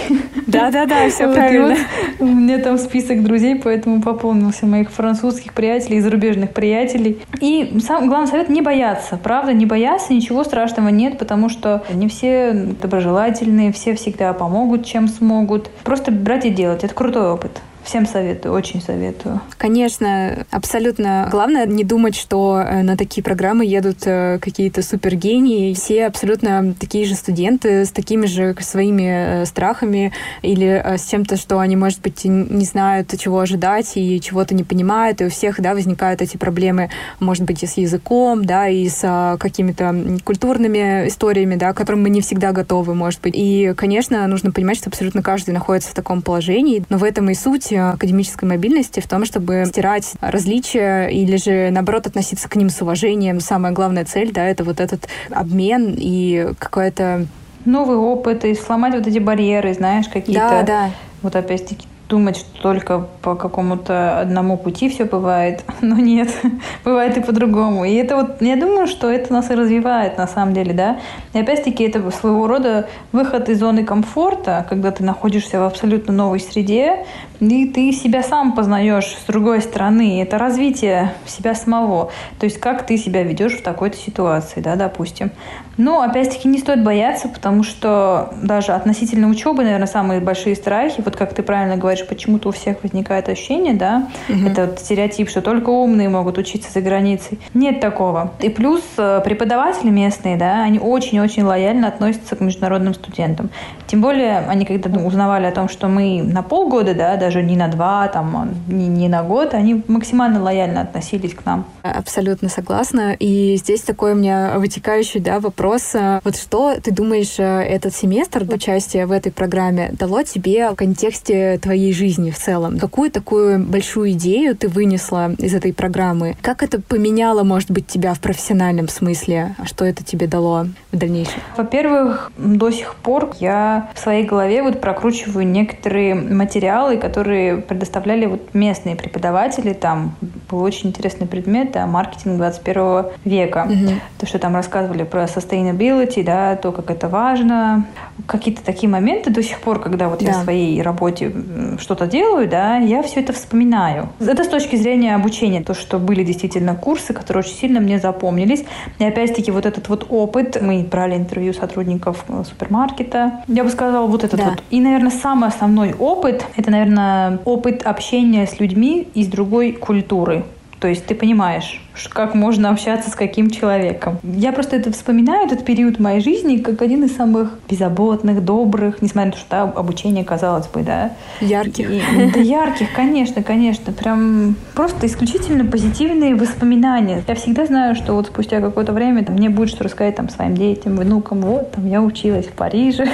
Да-да-да, 0.47 1.09
все 1.09 1.31
правильно. 1.31 1.75
У 2.19 2.25
меня 2.25 2.59
там 2.59 2.77
список 2.77 3.23
друзей, 3.23 3.55
поэтому 3.55 4.01
пополнился 4.01 4.65
моих 4.65 4.91
французских 4.91 5.53
приятелей 5.53 5.99
зарубежных 6.01 6.51
приятелей. 6.51 7.19
И 7.41 7.77
сам 7.85 8.07
главный 8.07 8.27
совет 8.27 8.49
не 8.49 8.61
бояться. 8.61 9.17
Правда, 9.17 9.53
не 9.53 9.65
бояться, 9.65 10.13
ничего 10.13 10.43
страшного 10.43 10.89
нет, 10.89 11.17
потому 11.17 11.49
что 11.49 11.83
не 11.93 12.07
все 12.07 12.53
доброжелательные, 12.81 13.71
все 13.71 13.95
всегда 13.95 14.33
помогут, 14.33 14.85
чем 14.85 15.07
смогут. 15.07 15.64
Просто 15.83 16.11
брать 16.11 16.45
и 16.45 16.49
делать. 16.49 16.83
Это 16.83 16.93
крутой 16.93 17.31
опыт. 17.31 17.61
Всем 17.85 18.07
советую, 18.07 18.55
очень 18.55 18.81
советую. 18.81 19.41
Конечно, 19.59 20.43
абсолютно. 20.49 21.27
Главное 21.29 21.67
не 21.67 21.83
думать, 21.83 22.15
что 22.15 22.59
э, 22.59 22.81
на 22.81 22.97
такие 22.97 23.23
программы 23.23 23.63
едут 23.63 23.99
э, 24.05 24.39
какие-то 24.41 24.81
супергении. 24.81 25.71
Все 25.75 26.07
абсолютно 26.07 26.73
такие 26.79 27.05
же 27.05 27.13
студенты 27.13 27.85
с 27.85 27.91
такими 27.91 28.25
же 28.25 28.55
своими 28.59 29.43
э, 29.43 29.45
страхами 29.45 30.13
или 30.41 30.83
с 30.97 31.07
чем-то, 31.11 31.37
что 31.37 31.59
они, 31.59 31.75
может 31.75 32.01
быть, 32.01 32.25
не 32.25 32.65
знают, 32.65 33.13
чего 33.19 33.39
ожидать 33.39 33.91
и 33.95 34.19
чего-то 34.19 34.55
не 34.55 34.63
понимают. 34.63 35.21
И 35.21 35.25
у 35.25 35.29
всех, 35.29 35.61
да, 35.61 35.75
возникают 35.75 36.23
эти 36.23 36.37
проблемы, 36.37 36.89
может 37.19 37.43
быть, 37.43 37.61
и 37.61 37.67
с 37.67 37.77
языком, 37.77 38.45
да, 38.45 38.67
и 38.67 38.89
с 38.89 39.37
какими-то 39.39 40.17
культурными 40.23 41.07
историями, 41.07 41.55
да, 41.55 41.71
к 41.71 41.77
которым 41.77 42.01
мы 42.01 42.09
не 42.09 42.21
всегда 42.21 42.51
готовы, 42.51 42.95
может 42.95 43.21
быть. 43.21 43.35
И, 43.37 43.75
конечно, 43.77 44.25
нужно 44.25 44.51
понимать, 44.51 44.77
что 44.77 44.89
абсолютно 44.89 45.21
каждый 45.21 45.51
находится 45.51 45.91
в 45.91 45.93
таком 45.93 46.23
положении, 46.23 46.83
но 46.89 46.97
в 46.97 47.03
этом 47.03 47.29
и 47.29 47.35
суть 47.35 47.74
академической 47.77 48.45
мобильности 48.45 48.99
в 48.99 49.07
том, 49.07 49.25
чтобы 49.25 49.63
стирать 49.67 50.13
различия 50.21 51.07
или 51.07 51.37
же, 51.37 51.69
наоборот, 51.71 52.07
относиться 52.07 52.49
к 52.49 52.55
ним 52.55 52.69
с 52.69 52.81
уважением. 52.81 53.39
Самая 53.39 53.71
главная 53.71 54.05
цель, 54.05 54.31
да, 54.31 54.45
это 54.45 54.63
вот 54.63 54.79
этот 54.79 55.07
обмен 55.29 55.95
и 55.97 56.53
какое-то 56.59 57.27
новый 57.65 57.97
опыт 57.97 58.45
и 58.45 58.53
сломать 58.53 58.93
вот 58.93 59.07
эти 59.07 59.19
барьеры, 59.19 59.73
знаешь, 59.73 60.07
какие-то. 60.07 60.49
Да, 60.49 60.63
да. 60.63 60.91
Вот 61.21 61.35
опять-таки 61.35 61.87
думать, 62.07 62.37
что 62.37 62.61
только 62.61 63.07
по 63.21 63.35
какому-то 63.35 64.19
одному 64.19 64.57
пути 64.57 64.89
все 64.89 65.05
бывает. 65.05 65.63
Но 65.81 65.95
нет, 65.95 66.29
бывает 66.83 67.17
и 67.17 67.21
по-другому. 67.21 67.85
И 67.85 67.93
это 67.95 68.15
вот, 68.15 68.41
я 68.41 68.55
думаю, 68.55 68.87
что 68.87 69.09
это 69.09 69.33
нас 69.33 69.49
и 69.49 69.55
развивает 69.55 70.17
на 70.17 70.27
самом 70.27 70.53
деле, 70.53 70.73
да. 70.73 70.99
И 71.33 71.39
опять-таки 71.39 71.83
это 71.83 72.11
своего 72.11 72.47
рода 72.47 72.87
выход 73.11 73.49
из 73.49 73.59
зоны 73.59 73.83
комфорта, 73.83 74.65
когда 74.69 74.91
ты 74.91 75.03
находишься 75.03 75.59
в 75.59 75.63
абсолютно 75.63 76.13
новой 76.13 76.39
среде, 76.39 77.05
и 77.39 77.65
ты 77.67 77.91
себя 77.91 78.23
сам 78.23 78.53
познаешь 78.53 79.05
с 79.05 79.25
другой 79.27 79.61
стороны. 79.61 80.21
Это 80.21 80.37
развитие 80.37 81.13
себя 81.25 81.55
самого. 81.55 82.11
То 82.39 82.45
есть 82.45 82.59
как 82.59 82.85
ты 82.85 82.97
себя 82.97 83.23
ведешь 83.23 83.53
в 83.53 83.63
такой-то 83.63 83.97
ситуации, 83.97 84.61
да, 84.61 84.75
допустим. 84.75 85.31
Но, 85.77 86.01
опять-таки, 86.01 86.47
не 86.47 86.57
стоит 86.57 86.83
бояться, 86.83 87.27
потому 87.27 87.63
что 87.63 88.33
даже 88.41 88.71
относительно 88.71 89.27
учебы, 89.27 89.63
наверное, 89.63 89.87
самые 89.87 90.21
большие 90.21 90.55
страхи, 90.55 91.01
вот 91.03 91.15
как 91.15 91.33
ты 91.33 91.43
правильно 91.43 91.75
говоришь, 91.75 92.07
почему-то 92.07 92.49
у 92.49 92.51
всех 92.51 92.83
возникает 92.83 93.27
ощущение, 93.27 93.73
да, 93.73 94.07
угу. 94.29 94.47
это 94.47 94.67
вот 94.67 94.79
стереотип, 94.79 95.29
что 95.29 95.41
только 95.41 95.69
умные 95.69 96.07
могут 96.07 96.37
учиться 96.37 96.71
за 96.71 96.81
границей. 96.81 97.39
Нет 97.53 97.81
такого. 97.81 98.31
И 98.39 98.49
плюс 98.49 98.81
э, 98.97 99.21
преподаватели 99.23 99.89
местные, 99.89 100.37
да, 100.37 100.63
они 100.63 100.79
очень-очень 100.79 101.43
лояльно 101.43 101.87
относятся 101.87 102.35
к 102.35 102.39
международным 102.39 102.93
студентам. 102.93 103.49
Тем 103.87 104.01
более, 104.01 104.39
они 104.47 104.65
когда 104.65 104.89
ну, 104.89 105.05
узнавали 105.05 105.45
о 105.45 105.51
том, 105.51 105.67
что 105.67 105.87
мы 105.87 106.21
на 106.23 106.41
полгода, 106.41 106.93
да, 106.93 107.17
даже 107.25 107.41
не 107.41 107.57
на 107.57 107.67
два, 107.67 108.07
там, 108.07 108.53
не, 108.67 108.87
не 108.87 109.09
на 109.09 109.23
год, 109.23 109.55
они 109.55 109.83
максимально 109.87 110.41
лояльно 110.43 110.81
относились 110.81 111.33
к 111.33 111.43
нам. 111.45 111.65
Абсолютно 111.81 112.49
согласна. 112.49 113.15
И 113.17 113.55
здесь 113.57 113.81
такой 113.81 114.13
у 114.13 114.15
меня 114.15 114.53
вытекающий, 114.57 115.19
да, 115.19 115.39
вопрос 115.39 115.95
вот 116.23 116.35
что 116.35 116.75
ты 116.81 116.91
думаешь, 116.91 117.39
э, 117.39 117.43
этот 117.43 117.95
семестр 117.95 118.45
участия 118.51 119.05
в 119.05 119.11
этой 119.11 119.31
программе 119.31 119.89
дало 119.93 120.23
тебе 120.23 120.69
в 120.69 120.75
контексте 120.75 121.57
твоей 121.57 121.93
жизни 121.93 122.31
в 122.31 122.37
целом? 122.37 122.77
Какую 122.77 123.11
такую 123.11 123.59
большую 123.59 124.11
идею 124.11 124.55
ты 124.55 124.67
вынесла 124.67 125.31
из 125.37 125.53
этой 125.53 125.73
программы? 125.73 126.35
Как 126.41 126.63
это 126.63 126.81
поменяло, 126.81 127.43
может 127.43 127.71
быть, 127.71 127.87
тебя 127.87 128.13
в 128.13 128.19
профессиональном 128.19 128.87
смысле? 128.87 129.55
А 129.57 129.65
что 129.65 129.85
это 129.85 130.03
тебе 130.03 130.27
дало 130.27 130.67
в 130.91 130.97
дальнейшем? 130.97 131.41
Во-первых, 131.57 132.31
до 132.37 132.71
сих 132.71 132.95
пор 132.95 133.33
я 133.39 133.89
в 133.95 133.99
своей 133.99 134.25
голове 134.25 134.61
вот 134.61 134.81
прокручиваю 134.81 135.47
некоторые 135.47 136.15
материалы, 136.15 136.97
которые 136.97 137.14
предоставляли 137.23 138.25
вот 138.25 138.53
местные 138.53 138.95
преподаватели. 138.95 139.73
Там 139.73 140.15
был 140.49 140.61
очень 140.61 140.89
интересный 140.89 141.27
предмет, 141.27 141.71
да, 141.71 141.87
маркетинг 141.87 142.37
21 142.37 143.05
века. 143.25 143.67
Угу. 143.69 143.93
То, 144.19 144.25
что 144.25 144.39
там 144.39 144.55
рассказывали 144.55 145.03
про 145.03 145.23
sustainability, 145.23 146.23
да, 146.23 146.55
то, 146.55 146.71
как 146.71 146.89
это 146.89 147.07
важно. 147.07 147.85
Какие-то 148.25 148.63
такие 148.63 148.89
моменты 148.89 149.29
до 149.29 149.43
сих 149.43 149.59
пор, 149.59 149.79
когда 149.79 150.09
вот 150.09 150.19
да. 150.19 150.25
я 150.25 150.33
в 150.33 150.43
своей 150.43 150.81
работе 150.81 151.31
что-то 151.79 152.07
делаю, 152.07 152.47
да, 152.47 152.77
я 152.77 153.03
все 153.03 153.21
это 153.21 153.33
вспоминаю. 153.33 154.09
Это 154.19 154.43
с 154.43 154.47
точки 154.47 154.75
зрения 154.75 155.15
обучения, 155.15 155.61
то, 155.61 155.73
что 155.73 155.99
были 155.99 156.23
действительно 156.23 156.75
курсы, 156.75 157.13
которые 157.13 157.41
очень 157.43 157.55
сильно 157.55 157.79
мне 157.79 157.99
запомнились. 157.99 158.65
И 158.99 159.05
опять-таки 159.05 159.51
вот 159.51 159.65
этот 159.65 159.89
вот 159.89 160.05
опыт, 160.09 160.61
мы 160.61 160.83
брали 160.89 161.15
интервью 161.15 161.53
сотрудников 161.53 162.25
э, 162.27 162.43
супермаркета, 162.47 163.43
я 163.47 163.63
бы 163.63 163.69
сказала, 163.69 164.07
вот 164.07 164.23
этот 164.23 164.39
да. 164.39 164.45
вот. 164.45 164.63
И, 164.69 164.79
наверное, 164.79 165.11
самый 165.11 165.49
основной 165.49 165.93
опыт, 165.93 166.45
это, 166.55 166.71
наверное, 166.71 167.04
опыт 167.45 167.83
общения 167.83 168.47
с 168.47 168.59
людьми 168.59 169.07
из 169.13 169.27
другой 169.27 169.71
культуры. 169.71 170.43
То 170.79 170.89
есть 170.89 171.05
ты 171.05 171.15
понимаешь, 171.15 171.81
как 172.09 172.35
можно 172.35 172.69
общаться 172.69 173.09
с 173.09 173.15
каким 173.15 173.49
человеком. 173.49 174.19
Я 174.23 174.51
просто 174.51 174.75
это 174.75 174.91
вспоминаю, 174.91 175.47
этот 175.47 175.63
период 175.65 175.99
моей 175.99 176.19
жизни, 176.19 176.57
как 176.57 176.81
один 176.81 177.05
из 177.05 177.15
самых 177.15 177.57
беззаботных, 177.69 178.43
добрых, 178.43 179.01
несмотря 179.01 179.27
на 179.27 179.31
то, 179.31 179.37
что 179.39 179.61
обучение, 179.63 180.23
казалось 180.25 180.67
бы, 180.67 180.83
да. 180.83 181.13
Ярких. 181.39 181.89
И, 181.89 182.01
да, 182.31 182.39
ярких, 182.39 182.93
конечно, 182.93 183.41
конечно. 183.41 183.93
Прям 183.93 184.55
просто 184.75 185.07
исключительно 185.07 185.65
позитивные 185.65 186.35
воспоминания. 186.35 187.23
Я 187.25 187.35
всегда 187.35 187.65
знаю, 187.65 187.95
что 187.95 188.13
вот 188.13 188.27
спустя 188.27 188.59
какое-то 188.59 188.91
время 188.91 189.23
там, 189.23 189.35
мне 189.37 189.49
будет 189.49 189.69
что 189.69 189.85
рассказать 189.85 190.17
там 190.17 190.29
своим 190.29 190.55
детям, 190.55 190.97
внукам. 190.97 191.41
Вот, 191.41 191.71
там 191.71 191.87
я 191.87 192.01
училась 192.01 192.45
в 192.45 192.51
Париже. 192.51 193.07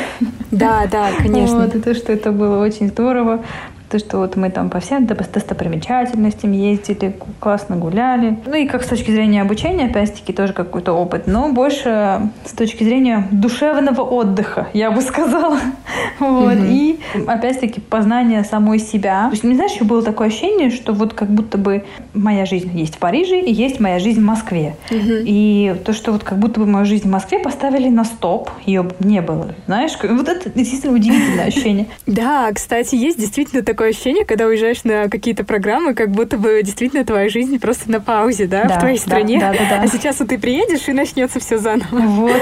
Да, 0.50 0.88
да, 0.92 1.10
конечно. 1.18 1.60
Вот, 1.60 1.76
и 1.76 1.80
то, 1.80 1.94
что 1.94 2.12
это 2.12 2.32
было 2.32 2.62
очень 2.62 2.90
здорово. 2.90 3.42
То, 3.92 4.00
что 4.00 4.20
вот 4.20 4.38
мы 4.38 4.50
там 4.50 4.70
по 4.70 4.80
всем 4.80 5.06
достопримечательностям 5.06 6.54
ездили, 6.54 7.14
классно 7.42 7.76
гуляли. 7.76 8.38
Ну 8.46 8.56
и 8.56 8.66
как 8.66 8.84
с 8.84 8.88
точки 8.88 9.12
зрения 9.12 9.42
обучения, 9.42 9.88
опять-таки, 9.88 10.32
тоже 10.32 10.54
какой-то 10.54 10.94
опыт, 10.94 11.28
но 11.28 11.52
больше 11.52 12.30
с 12.46 12.54
точки 12.54 12.86
зрения 12.86 13.28
душевного 13.32 14.02
отдыха, 14.02 14.70
я 14.74 14.92
бы 14.92 15.02
сказала. 15.02 15.60
Вот. 16.20 16.56
И 16.56 17.00
опять-таки 17.28 17.82
познание 17.82 18.44
самой 18.44 18.78
себя. 18.78 19.26
То 19.26 19.32
есть, 19.32 19.44
не 19.44 19.56
знаешь, 19.56 19.80
было 19.82 20.04
такое 20.04 20.28
ощущение, 20.28 20.70
что 20.70 20.94
вот 20.94 21.14
как 21.14 21.30
будто 21.30 21.58
бы 21.58 21.84
моя 22.14 22.46
жизнь 22.46 22.78
есть 22.78 22.96
в 22.96 23.00
Париже 23.00 23.40
и 23.40 23.52
есть 23.52 23.80
моя 23.80 23.98
жизнь 23.98 24.22
в 24.22 24.24
Москве. 24.24 24.76
И 24.92 25.76
то, 25.84 25.94
что 25.94 26.12
вот 26.12 26.24
как 26.24 26.38
будто 26.38 26.60
бы 26.60 26.68
мою 26.68 26.86
жизнь 26.86 27.08
в 27.08 27.12
Москве 27.12 27.40
поставили 27.40 27.90
на 27.90 28.04
стоп, 28.04 28.52
ее 28.66 28.88
не 29.00 29.22
было. 29.22 29.56
Знаешь, 29.66 29.94
вот 30.02 30.30
это 30.30 30.50
действительно 30.50 30.94
удивительное 30.94 31.46
ощущение. 31.48 31.88
Да, 32.06 32.52
кстати, 32.54 32.96
есть 32.96 33.20
действительно 33.20 33.64
такое 33.64 33.81
такое 33.82 33.90
ощущение, 33.90 34.26
когда 34.26 34.46
уезжаешь 34.46 34.84
на 34.84 35.10
какие-то 35.10 35.44
программы, 35.44 35.96
как 35.96 36.12
будто 36.12 36.38
бы 36.38 36.62
действительно 36.62 37.04
твоя 37.04 37.30
жизнь 37.30 37.58
просто 37.60 37.90
на 37.90 38.00
паузе, 38.00 38.46
да, 38.46 38.66
да 38.66 38.76
в 38.76 38.80
твоей 38.80 39.00
стране. 39.00 39.40
Да, 39.40 39.54
да, 39.54 39.78
да. 39.78 39.82
А 39.82 39.88
сейчас 39.88 40.20
вот 40.20 40.30
ты 40.30 40.38
приедешь 40.38 40.88
и 40.88 40.92
начнется 40.92 41.40
все 41.40 41.58
заново. 41.58 41.88
Вот. 41.90 42.42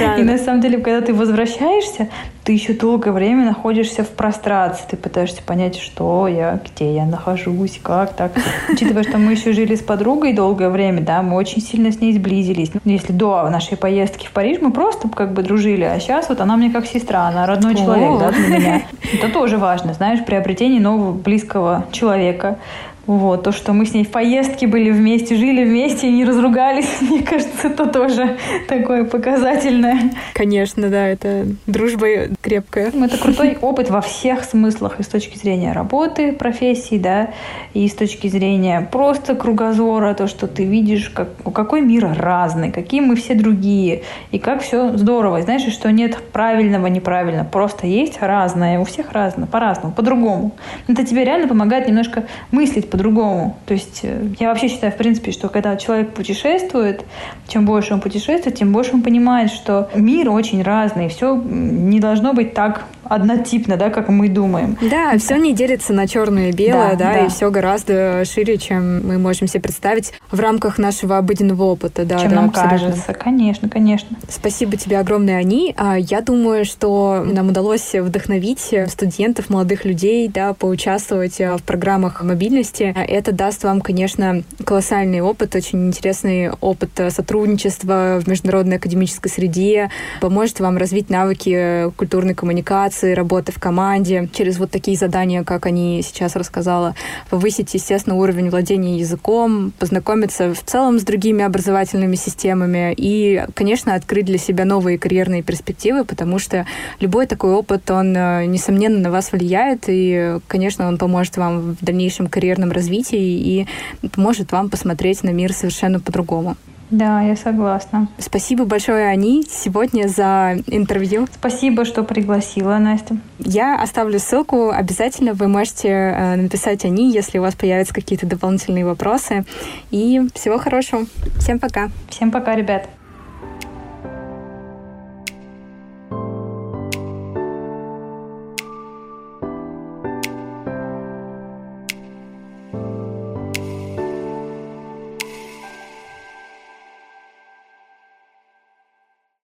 Да. 0.00 0.16
И 0.16 0.24
на 0.24 0.36
самом 0.36 0.60
деле, 0.60 0.78
когда 0.78 1.00
ты 1.00 1.14
возвращаешься, 1.14 2.08
ты 2.50 2.54
еще 2.54 2.72
долгое 2.72 3.12
время 3.12 3.44
находишься 3.44 4.02
в 4.02 4.08
прострации. 4.08 4.82
Ты 4.90 4.96
пытаешься 4.96 5.40
понять, 5.40 5.78
что 5.78 6.26
я, 6.26 6.58
где 6.64 6.96
я 6.96 7.06
нахожусь, 7.06 7.78
как 7.80 8.14
так. 8.14 8.32
Учитывая, 8.68 9.04
что 9.04 9.18
мы 9.18 9.30
еще 9.30 9.52
жили 9.52 9.76
с 9.76 9.82
подругой 9.82 10.32
долгое 10.32 10.68
время, 10.68 11.00
да, 11.00 11.22
мы 11.22 11.36
очень 11.36 11.62
сильно 11.62 11.92
с 11.92 12.00
ней 12.00 12.12
сблизились. 12.12 12.72
Если 12.84 13.12
до 13.12 13.48
нашей 13.50 13.76
поездки 13.76 14.26
в 14.26 14.32
Париж 14.32 14.58
мы 14.60 14.72
просто 14.72 15.08
как 15.08 15.32
бы 15.32 15.44
дружили, 15.44 15.84
а 15.84 16.00
сейчас 16.00 16.28
вот 16.28 16.40
она 16.40 16.56
мне 16.56 16.70
как 16.70 16.86
сестра, 16.86 17.28
она 17.28 17.46
родной 17.46 17.76
человек, 17.76 18.18
да, 18.18 18.32
для 18.32 18.48
меня. 18.48 18.82
Это 19.14 19.28
тоже 19.28 19.56
важно, 19.56 19.94
знаешь, 19.94 20.24
приобретение 20.24 20.80
нового 20.80 21.12
близкого 21.12 21.84
человека. 21.92 22.58
Вот, 23.06 23.42
то, 23.42 23.52
что 23.52 23.72
мы 23.72 23.86
с 23.86 23.94
ней 23.94 24.04
в 24.04 24.10
поездке 24.10 24.66
были 24.66 24.90
вместе, 24.90 25.34
жили 25.34 25.64
вместе 25.64 26.08
и 26.08 26.12
не 26.12 26.24
разругались, 26.24 26.88
мне 27.00 27.22
кажется, 27.22 27.68
это 27.68 27.86
тоже 27.86 28.36
такое 28.68 29.04
показательное. 29.04 30.12
Конечно, 30.34 30.88
да, 30.88 31.06
это 31.06 31.46
дружба 31.66 32.06
крепкая. 32.40 32.88
Это 32.88 33.18
крутой 33.18 33.56
опыт 33.60 33.90
во 33.90 34.00
всех 34.00 34.44
смыслах, 34.44 35.00
и 35.00 35.02
с 35.02 35.08
точки 35.08 35.38
зрения 35.38 35.72
работы, 35.72 36.32
профессии, 36.32 36.98
да, 36.98 37.30
и 37.74 37.88
с 37.88 37.94
точки 37.94 38.28
зрения 38.28 38.88
просто 38.92 39.34
кругозора, 39.34 40.14
то, 40.14 40.26
что 40.26 40.46
ты 40.46 40.64
видишь, 40.64 41.08
как, 41.10 41.28
какой 41.52 41.80
мир 41.80 42.14
разный, 42.18 42.70
какие 42.70 43.00
мы 43.00 43.16
все 43.16 43.34
другие, 43.34 44.02
и 44.30 44.38
как 44.38 44.62
все 44.62 44.96
здорово. 44.96 45.38
И 45.38 45.42
знаешь, 45.42 45.62
что 45.72 45.90
нет 45.90 46.18
правильного, 46.32 46.86
неправильно, 46.86 47.44
просто 47.44 47.86
есть 47.86 48.20
разное, 48.20 48.78
у 48.78 48.84
всех 48.84 49.12
разное, 49.12 49.46
по-разному, 49.46 49.94
по-другому. 49.94 50.52
Это 50.88 51.04
тебе 51.06 51.24
реально 51.24 51.48
помогает 51.48 51.88
немножко 51.88 52.24
мыслить 52.50 52.89
по-другому. 52.90 53.56
То 53.66 53.74
есть 53.74 54.00
э, 54.02 54.28
я 54.38 54.48
вообще 54.48 54.68
считаю, 54.68 54.92
в 54.92 54.96
принципе, 54.96 55.32
что 55.32 55.48
когда 55.48 55.76
человек 55.76 56.12
путешествует, 56.12 57.04
чем 57.48 57.64
больше 57.64 57.94
он 57.94 58.00
путешествует, 58.00 58.56
тем 58.56 58.72
больше 58.72 58.94
он 58.94 59.02
понимает, 59.02 59.50
что 59.50 59.88
мир 59.94 60.30
очень 60.30 60.62
разный, 60.62 61.08
все 61.08 61.36
не 61.36 62.00
должно 62.00 62.32
быть 62.32 62.54
так 62.54 62.84
однотипно, 63.10 63.76
да, 63.76 63.90
как 63.90 64.08
мы 64.08 64.28
думаем. 64.28 64.78
Да, 64.80 65.18
все 65.18 65.36
не 65.36 65.52
делится 65.52 65.92
на 65.92 66.06
черное 66.06 66.50
и 66.50 66.52
белое, 66.52 66.92
да, 66.92 66.96
да, 66.96 67.12
да, 67.14 67.26
и 67.26 67.28
все 67.28 67.50
гораздо 67.50 68.24
шире, 68.24 68.56
чем 68.56 69.06
мы 69.06 69.18
можем 69.18 69.48
себе 69.48 69.60
представить 69.60 70.12
в 70.30 70.38
рамках 70.38 70.78
нашего 70.78 71.18
обыденного 71.18 71.64
опыта, 71.64 72.04
да. 72.04 72.18
Чем 72.20 72.30
да, 72.30 72.36
нам 72.36 72.48
абсолютно. 72.50 72.78
кажется, 72.78 73.12
конечно, 73.14 73.68
конечно. 73.68 74.16
Спасибо 74.28 74.76
тебе 74.76 74.98
огромное, 74.98 75.38
Ани. 75.38 75.74
А 75.76 75.98
я 75.98 76.20
думаю, 76.20 76.64
что 76.64 77.24
нам 77.26 77.48
удалось 77.48 77.92
вдохновить 77.92 78.72
студентов, 78.86 79.50
молодых 79.50 79.84
людей, 79.84 80.28
да, 80.28 80.54
поучаствовать 80.54 81.38
в 81.40 81.60
программах 81.66 82.22
мобильности. 82.22 82.94
Это 82.96 83.32
даст 83.32 83.64
вам, 83.64 83.80
конечно, 83.80 84.44
колоссальный 84.64 85.20
опыт, 85.20 85.56
очень 85.56 85.88
интересный 85.88 86.50
опыт 86.50 86.90
сотрудничества 87.08 88.20
в 88.24 88.28
международной 88.28 88.76
академической 88.76 89.28
среде, 89.28 89.90
поможет 90.20 90.60
вам 90.60 90.76
развить 90.76 91.10
навыки 91.10 91.90
культурной 91.96 92.34
коммуникации, 92.34 92.99
коммуникации, 93.00 93.14
работы 93.14 93.52
в 93.52 93.58
команде, 93.58 94.28
через 94.32 94.58
вот 94.58 94.70
такие 94.70 94.96
задания, 94.96 95.44
как 95.44 95.66
они 95.66 96.02
сейчас 96.02 96.36
рассказала, 96.36 96.94
повысить, 97.30 97.74
естественно, 97.74 98.16
уровень 98.16 98.50
владения 98.50 98.98
языком, 98.98 99.72
познакомиться 99.78 100.52
в 100.54 100.62
целом 100.64 100.98
с 100.98 101.02
другими 101.02 101.44
образовательными 101.44 102.16
системами 102.16 102.94
и, 102.96 103.44
конечно, 103.54 103.94
открыть 103.94 104.26
для 104.26 104.38
себя 104.38 104.64
новые 104.64 104.98
карьерные 104.98 105.42
перспективы, 105.42 106.04
потому 106.04 106.38
что 106.38 106.66
любой 107.00 107.26
такой 107.26 107.52
опыт, 107.52 107.90
он, 107.90 108.16
э, 108.16 108.46
несомненно, 108.46 108.98
на 108.98 109.10
вас 109.10 109.32
влияет, 109.32 109.84
и, 109.88 110.38
конечно, 110.48 110.88
он 110.88 110.98
поможет 110.98 111.36
вам 111.36 111.76
в 111.80 111.84
дальнейшем 111.84 112.28
карьерном 112.28 112.70
развитии 112.70 113.18
и 113.18 113.66
поможет 114.14 114.52
вам 114.52 114.68
посмотреть 114.68 115.24
на 115.24 115.30
мир 115.30 115.52
совершенно 115.52 116.00
по-другому. 116.00 116.56
Да, 116.90 117.20
я 117.22 117.36
согласна. 117.36 118.08
Спасибо 118.18 118.64
большое, 118.64 119.08
Ани, 119.08 119.44
сегодня 119.48 120.08
за 120.08 120.56
интервью. 120.66 121.26
Спасибо, 121.32 121.84
что 121.84 122.02
пригласила, 122.02 122.78
Настя. 122.78 123.16
Я 123.38 123.80
оставлю 123.80 124.18
ссылку. 124.18 124.70
Обязательно 124.70 125.32
вы 125.32 125.46
можете 125.46 125.88
э, 125.88 126.36
написать 126.36 126.84
Ани, 126.84 127.12
если 127.12 127.38
у 127.38 127.42
вас 127.42 127.54
появятся 127.54 127.94
какие-то 127.94 128.26
дополнительные 128.26 128.84
вопросы. 128.84 129.44
И 129.90 130.20
всего 130.34 130.58
хорошего. 130.58 131.06
Всем 131.38 131.58
пока. 131.58 131.90
Всем 132.08 132.30
пока, 132.30 132.56
ребят. 132.56 132.88